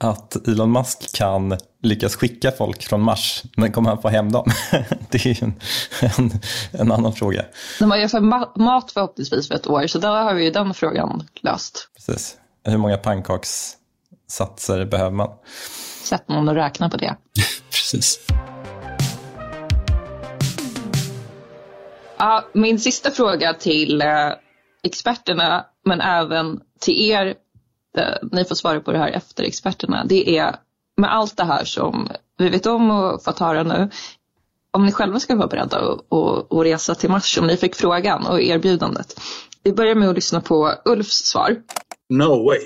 att 0.00 0.48
Elon 0.48 0.72
Musk 0.72 1.16
kan 1.16 1.56
lyckas 1.82 2.16
skicka 2.16 2.50
folk 2.50 2.82
från 2.82 3.00
Mars, 3.00 3.42
men 3.56 3.72
kommer 3.72 3.88
han 3.90 4.02
få 4.02 4.08
hem 4.08 4.32
dem? 4.32 4.50
Det 5.10 5.26
är 5.26 5.28
ju 5.28 5.36
en, 5.40 5.60
en, 6.18 6.30
en 6.72 6.92
annan 6.92 7.12
fråga. 7.12 7.44
De 7.78 7.90
har 7.90 7.98
ju 7.98 8.08
för 8.08 8.20
ma- 8.20 8.58
mat 8.58 8.92
förhoppningsvis 8.92 9.48
för 9.48 9.54
ett 9.54 9.66
år, 9.66 9.86
så 9.86 9.98
där 9.98 10.22
har 10.22 10.34
vi 10.34 10.44
ju 10.44 10.50
den 10.50 10.74
frågan 10.74 11.26
löst. 11.42 11.88
Precis. 11.94 12.36
Hur 12.64 12.76
många 12.76 12.96
pannkakssatser 12.96 14.84
behöver 14.84 15.10
man? 15.10 15.30
Sätt 16.04 16.28
någon 16.28 16.48
att 16.48 16.56
räkna 16.56 16.90
på 16.90 16.96
det. 16.96 17.16
Precis. 17.70 18.20
Ja, 22.18 22.44
min 22.52 22.78
sista 22.78 23.10
fråga 23.10 23.54
till 23.54 24.02
eh, 24.02 24.30
experterna, 24.82 25.66
men 25.84 26.00
även 26.00 26.60
till 26.80 27.10
er, 27.10 27.34
eh, 27.98 28.28
ni 28.32 28.44
får 28.44 28.54
svara 28.54 28.80
på 28.80 28.92
det 28.92 28.98
här 28.98 29.10
efter 29.10 29.44
experterna, 29.44 30.04
det 30.04 30.38
är 30.38 30.56
med 30.96 31.14
allt 31.14 31.36
det 31.36 31.44
här 31.44 31.64
som 31.64 32.08
vi 32.38 32.48
vet 32.48 32.66
om 32.66 32.90
och 32.90 33.24
fått 33.24 33.38
höra 33.38 33.62
nu, 33.62 33.90
om 34.70 34.86
ni 34.86 34.92
själva 34.92 35.20
ska 35.20 35.36
vara 35.36 35.46
beredda 35.46 35.78
att, 35.78 36.66
resa 36.66 36.94
till 36.94 37.10
Mars, 37.10 37.38
om 37.38 37.46
ni 37.46 37.56
fick 37.56 37.74
frågan 37.74 38.26
och 38.26 38.42
erbjudandet. 38.42 39.20
Vi 39.62 39.72
börjar 39.72 39.94
med 39.94 40.08
att 40.08 40.14
lyssna 40.14 40.40
på 40.40 40.74
Ulfs 40.84 41.16
svar. 41.16 41.62
No 42.08 42.44
way. 42.44 42.60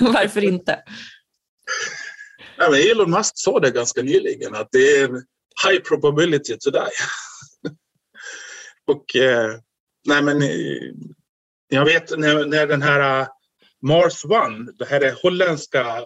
Varför 0.12 0.44
inte? 0.44 0.78
Ja, 2.56 2.70
men 2.70 2.80
Elon 2.80 3.10
Musk 3.10 3.32
sa 3.34 3.60
det 3.60 3.70
ganska 3.70 4.02
nyligen 4.02 4.54
att 4.54 4.68
det 4.72 4.78
är 4.78 5.04
en 5.04 5.24
high 5.66 5.80
probability 5.88 6.56
to 6.56 6.70
die. 6.70 6.80
Och 8.86 9.16
eh, 9.16 9.50
nej 10.06 10.22
men 10.22 10.42
eh, 10.42 10.92
jag 11.68 11.84
vet 11.84 12.18
när, 12.18 12.44
när 12.46 12.66
den 12.66 12.82
här 12.82 13.20
eh, 13.20 13.26
Mars 13.82 14.24
One, 14.24 14.72
det 14.78 14.84
här 14.84 15.00
är 15.00 15.22
holländska 15.22 16.04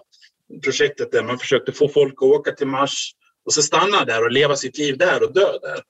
projektet 0.63 1.11
där 1.11 1.23
man 1.23 1.39
försökte 1.39 1.71
få 1.71 1.87
folk 1.89 2.13
att 2.13 2.21
åka 2.21 2.51
till 2.51 2.67
Mars 2.67 3.11
och 3.45 3.53
så 3.53 3.61
stanna 3.61 4.05
där 4.05 4.23
och 4.23 4.31
leva 4.31 4.55
sitt 4.55 4.77
liv 4.77 4.97
där 4.97 5.23
och 5.23 5.33
dö 5.33 5.51
där. 5.61 5.81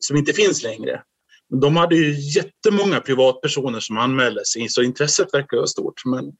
Som 0.00 0.16
inte 0.16 0.32
finns 0.32 0.62
längre. 0.62 1.02
Men 1.50 1.60
de 1.60 1.76
hade 1.76 1.96
ju 1.96 2.12
jättemånga 2.20 3.00
privatpersoner 3.00 3.80
som 3.80 3.98
anmälde 3.98 4.44
sig 4.44 4.68
så 4.68 4.82
intresset 4.82 5.34
verkar 5.34 5.56
vara 5.56 5.66
stort. 5.66 6.04
Men 6.04 6.32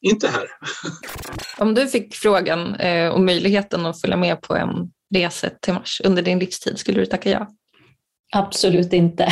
inte 0.00 0.28
här. 0.28 0.46
Om 1.58 1.74
du 1.74 1.86
fick 1.86 2.14
frågan 2.14 2.74
eh, 2.74 3.08
och 3.08 3.20
möjligheten 3.20 3.86
att 3.86 4.00
följa 4.00 4.16
med 4.16 4.42
på 4.42 4.56
en 4.56 4.90
resa 5.14 5.50
till 5.62 5.74
Mars 5.74 6.00
under 6.04 6.22
din 6.22 6.38
livstid, 6.38 6.78
skulle 6.78 7.00
du 7.00 7.06
tacka 7.06 7.30
ja? 7.30 7.48
Absolut 8.36 8.92
inte. 8.92 9.24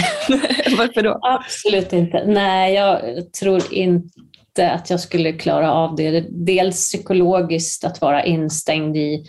Varför 0.78 1.02
då? 1.02 1.18
Absolut 1.22 1.92
inte. 1.92 2.24
Nej, 2.26 2.74
jag 2.74 3.32
tror 3.32 3.72
inte 3.72 4.20
att 4.58 4.90
jag 4.90 5.00
skulle 5.00 5.32
klara 5.32 5.72
av 5.72 5.96
det. 5.96 6.24
Dels 6.30 6.76
psykologiskt 6.76 7.84
att 7.84 8.00
vara 8.00 8.24
instängd 8.24 8.96
i 8.96 9.24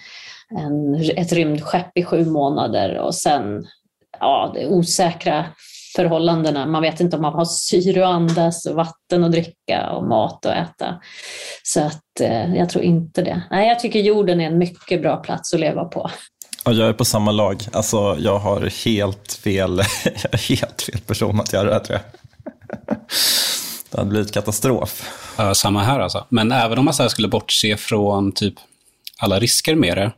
en, 0.58 0.96
ett 1.18 1.34
rymdskepp 1.34 1.98
i 1.98 2.04
sju 2.04 2.26
månader 2.26 2.98
och 2.98 3.16
sen 3.16 3.66
ja, 4.20 4.52
det 4.56 4.68
osäkra 4.68 5.46
förhållandena. 5.96 6.66
Man 6.66 6.82
vet 6.82 7.00
inte 7.00 7.16
om 7.16 7.22
man 7.22 7.34
har 7.34 7.46
syre 7.46 8.08
att 8.08 8.13
andas, 8.13 8.66
och 8.66 8.76
vatten 8.76 9.24
att 9.24 9.32
dricka 9.32 9.90
och 9.90 10.08
mat 10.08 10.46
att 10.46 10.56
äta. 10.56 11.02
Så 11.63 11.82
att 11.82 12.20
eh, 12.20 12.56
jag 12.56 12.70
tror 12.70 12.84
inte 12.84 13.22
det. 13.22 13.42
Nej, 13.52 13.68
jag 13.68 13.80
tycker 13.80 14.00
jorden 14.00 14.42
är 14.42 14.48
en 14.48 14.58
mycket 14.58 15.02
bra 15.02 15.18
plats 15.18 15.54
att 15.54 15.60
leva 15.60 15.86
på. 15.86 16.10
Och 16.66 16.74
jag 16.74 16.90
är 16.90 16.94
på 16.94 17.06
samma 17.06 17.32
lag. 17.32 17.63
Alltså, 17.74 18.18
jag 18.20 18.40
har 18.40 18.86
helt 18.86 19.34
fel, 19.34 19.82
helt 20.50 20.82
fel 20.82 21.00
person 21.08 21.40
att 21.40 21.54
göra 21.54 21.66
det 21.66 21.74
här, 21.74 21.80
tror 21.80 22.00
jag. 22.00 22.98
Det 23.91 23.97
hade 23.97 24.10
blivit 24.10 24.32
katastrof. 24.32 25.04
Uh, 25.39 25.54
samma 25.54 25.84
här 25.84 26.00
alltså. 26.00 26.26
Men 26.30 26.52
även 26.52 26.78
om 26.78 26.86
man 26.86 26.93
så 26.93 27.10
skulle 27.10 27.28
bortse 27.28 27.78
från 27.78 28.32
typ 28.32 28.54
alla 29.17 29.39
risker 29.39 29.76
med 29.76 29.97
det, 29.97 30.12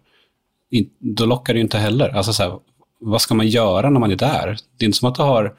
då 1.00 1.26
lockar 1.26 1.54
det 1.54 1.58
ju 1.58 1.64
inte 1.64 1.78
heller. 1.78 2.10
Alltså 2.10 2.34
så 2.34 2.44
här, 2.44 2.60
vad 3.00 3.22
ska 3.22 3.34
man 3.34 3.48
göra 3.48 3.90
när 3.90 4.00
man 4.00 4.12
är 4.12 4.16
där? 4.16 4.58
Det 4.78 4.86
är 4.86 4.86
inte 4.86 4.98
som 4.98 5.10
att 5.10 5.16
du 5.16 5.22
har... 5.22 5.54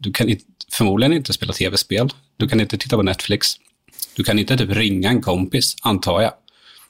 Du 0.00 0.12
kan 0.12 0.36
förmodligen 0.72 1.12
inte 1.12 1.32
spela 1.32 1.52
tv-spel. 1.52 2.08
Du 2.36 2.48
kan 2.48 2.60
inte 2.60 2.78
titta 2.78 2.96
på 2.96 3.02
Netflix. 3.02 3.48
Du 4.16 4.24
kan 4.24 4.38
inte 4.38 4.56
typ 4.56 4.70
ringa 4.70 5.08
en 5.08 5.22
kompis, 5.22 5.76
antar 5.82 6.20
jag. 6.20 6.32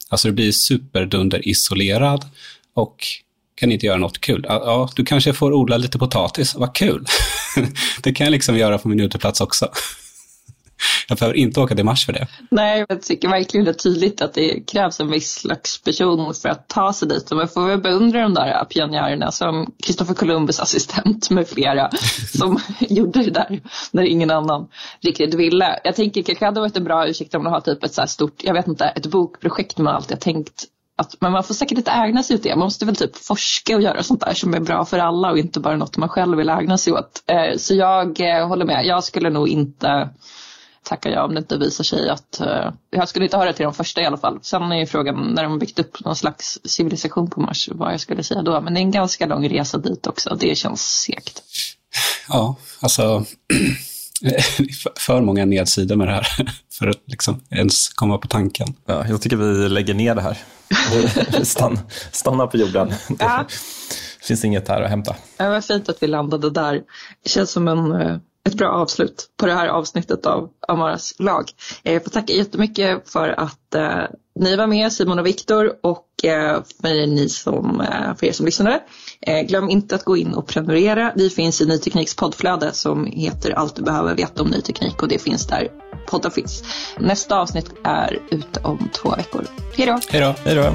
Alltså 0.08 0.28
du 0.28 0.34
blir 0.34 0.52
superdunderisolerad 0.52 2.24
och 2.74 3.06
kan 3.54 3.72
inte 3.72 3.86
göra 3.86 3.98
något 3.98 4.20
kul. 4.20 4.44
Ja, 4.48 4.90
du 4.96 5.04
kanske 5.04 5.32
får 5.32 5.52
odla 5.52 5.76
lite 5.76 5.98
potatis, 5.98 6.54
vad 6.54 6.74
kul. 6.74 7.06
det 8.02 8.12
kan 8.12 8.24
jag 8.24 8.32
liksom 8.32 8.56
göra 8.56 8.78
på 8.78 8.88
min 8.88 9.00
uteplats 9.00 9.40
också. 9.40 9.70
Jag 11.08 11.18
behöver 11.18 11.36
inte 11.36 11.60
åka 11.60 11.74
till 11.74 11.84
Mars 11.84 12.06
för 12.06 12.12
det. 12.12 12.26
Nej, 12.50 12.84
jag 12.88 13.02
tycker 13.02 13.28
verkligen 13.28 13.64
det 13.64 13.70
är 13.70 13.74
tydligt 13.74 14.22
att 14.22 14.34
det 14.34 14.60
krävs 14.66 15.00
en 15.00 15.10
viss 15.10 15.34
slags 15.34 15.82
person 15.82 16.34
för 16.34 16.48
att 16.48 16.68
ta 16.68 16.92
sig 16.92 17.08
dit. 17.08 17.30
Och 17.30 17.36
man 17.36 17.48
får 17.48 17.66
väl 17.66 17.80
beundra 17.80 18.22
de 18.22 18.34
där 18.34 18.64
pionjärerna 18.64 19.32
som 19.32 19.72
Kristoffer 19.82 20.14
Columbus 20.14 20.60
assistent 20.60 21.30
med 21.30 21.48
flera 21.48 21.90
som 22.38 22.58
gjorde 22.78 23.22
det 23.22 23.30
där 23.30 23.60
när 23.90 24.02
ingen 24.02 24.30
annan 24.30 24.68
riktigt 25.00 25.34
ville. 25.34 25.80
Jag 25.84 25.96
tänker 25.96 26.22
kanske 26.22 26.44
hade 26.44 26.60
varit 26.60 26.76
en 26.76 26.84
bra 26.84 27.08
ursäkt 27.08 27.34
om 27.34 27.42
man 27.42 27.52
har 27.52 27.60
typ 27.60 27.84
ett 27.84 27.94
så 27.94 28.00
här 28.00 28.08
stort, 28.08 28.44
jag 28.44 28.54
vet 28.54 28.66
inte, 28.66 28.84
ett 28.84 29.06
bokprojekt 29.06 29.78
man 29.78 29.94
alltid 29.94 30.16
har 30.16 30.20
tänkt 30.20 30.64
att, 30.96 31.16
men 31.20 31.32
man 31.32 31.44
får 31.44 31.54
säkert 31.54 31.78
inte 31.78 31.90
ägna 31.90 32.22
sig 32.22 32.36
åt 32.36 32.42
det. 32.42 32.56
Man 32.56 32.58
måste 32.58 32.86
väl 32.86 32.96
typ 32.96 33.16
forska 33.16 33.76
och 33.76 33.82
göra 33.82 34.02
sånt 34.02 34.20
där 34.20 34.34
som 34.34 34.54
är 34.54 34.60
bra 34.60 34.84
för 34.84 34.98
alla 34.98 35.30
och 35.30 35.38
inte 35.38 35.60
bara 35.60 35.76
något 35.76 35.96
man 35.96 36.08
själv 36.08 36.36
vill 36.36 36.48
ägna 36.48 36.78
sig 36.78 36.92
åt. 36.92 37.22
Eh, 37.26 37.56
så 37.56 37.74
jag 37.74 38.20
eh, 38.20 38.48
håller 38.48 38.64
med. 38.64 38.86
Jag 38.86 39.04
skulle 39.04 39.30
nog 39.30 39.48
inte 39.48 40.08
tacka 40.88 41.10
ja 41.10 41.24
om 41.24 41.34
det 41.34 41.38
inte 41.38 41.58
visar 41.58 41.84
sig 41.84 42.08
att, 42.08 42.40
uh, 42.40 42.72
jag 42.90 43.08
skulle 43.08 43.24
inte 43.24 43.36
höra 43.36 43.52
till 43.52 43.64
de 43.64 43.74
första 43.74 44.00
i 44.00 44.06
alla 44.06 44.16
fall. 44.16 44.38
Sen 44.42 44.72
är 44.72 44.76
ju 44.76 44.86
frågan 44.86 45.32
när 45.34 45.42
de 45.42 45.58
byggt 45.58 45.78
upp 45.78 46.04
någon 46.04 46.16
slags 46.16 46.58
civilisation 46.64 47.30
på 47.30 47.40
Mars, 47.40 47.68
vad 47.72 47.92
jag 47.92 48.00
skulle 48.00 48.22
säga 48.22 48.42
då. 48.42 48.60
Men 48.60 48.74
det 48.74 48.80
är 48.80 48.82
en 48.82 48.90
ganska 48.90 49.26
lång 49.26 49.48
resa 49.48 49.78
dit 49.78 50.06
också, 50.06 50.36
det 50.40 50.54
känns 50.54 50.82
segt. 50.82 51.42
Ja, 52.28 52.56
alltså 52.80 53.24
för 54.98 55.20
många 55.20 55.44
nedsidor 55.44 55.96
med 55.96 56.08
det 56.08 56.12
här 56.12 56.26
för 56.78 56.86
att 56.86 57.02
liksom 57.06 57.40
ens 57.50 57.88
komma 57.88 58.18
på 58.18 58.28
tanken. 58.28 58.74
Ja, 58.86 59.06
jag 59.08 59.22
tycker 59.22 59.36
vi 59.36 59.68
lägger 59.68 59.94
ner 59.94 60.14
det 60.14 60.22
här. 60.22 60.38
Stanna, 61.44 61.80
stanna 62.12 62.46
på 62.46 62.56
jorden. 62.56 62.94
Ja. 63.18 63.46
Det 64.20 64.26
finns 64.26 64.44
inget 64.44 64.68
här 64.68 64.82
att 64.82 64.90
hämta. 64.90 65.16
Det 65.36 65.48
var 65.48 65.60
fint 65.60 65.88
att 65.88 66.02
vi 66.02 66.06
landade 66.06 66.50
där. 66.50 66.82
Det 67.22 67.28
känns 67.30 67.50
som 67.50 67.68
en 67.68 67.92
eh, 67.92 68.16
ett 68.48 68.54
bra 68.54 68.68
avslut 68.68 69.30
på 69.36 69.46
det 69.46 69.54
här 69.54 69.68
avsnittet 69.68 70.26
av 70.26 70.50
Amaras 70.68 71.14
lag. 71.18 71.44
Eh, 71.82 71.92
jag 71.92 72.04
får 72.04 72.10
tacka 72.10 72.32
jättemycket 72.32 73.10
för 73.10 73.28
att 73.28 73.74
eh, 73.74 74.04
ni 74.40 74.56
var 74.56 74.66
med, 74.66 74.92
Simon 74.92 75.18
och 75.18 75.26
Viktor 75.26 75.72
och 75.82 76.24
eh, 76.24 76.62
för, 76.82 77.06
ni 77.06 77.28
som, 77.28 77.80
eh, 77.80 78.16
för 78.16 78.26
er 78.26 78.32
som 78.32 78.46
lyssnade. 78.46 78.80
Eh, 79.20 79.40
glöm 79.40 79.70
inte 79.70 79.94
att 79.94 80.04
gå 80.04 80.16
in 80.16 80.34
och 80.34 80.46
prenumerera. 80.46 81.12
Vi 81.16 81.30
finns 81.30 81.60
i 81.60 81.66
Ny 81.66 81.78
Tekniks 81.78 82.16
poddflöde 82.16 82.72
som 82.72 83.06
heter 83.06 83.50
Allt 83.50 83.76
du 83.76 83.82
behöver 83.82 84.14
veta 84.14 84.42
om 84.42 84.48
ny 84.48 84.60
teknik 84.60 85.02
och 85.02 85.08
det 85.08 85.18
finns 85.18 85.46
där 85.46 85.68
poddar 86.06 86.30
finns. 86.30 86.64
Nästa 86.98 87.40
avsnitt 87.40 87.70
är 87.84 88.18
ute 88.30 88.60
om 88.62 88.88
två 88.92 89.10
veckor. 89.10 89.44
Hej 89.76 89.86
då! 89.86 89.98
Hej 90.44 90.54
då! 90.54 90.74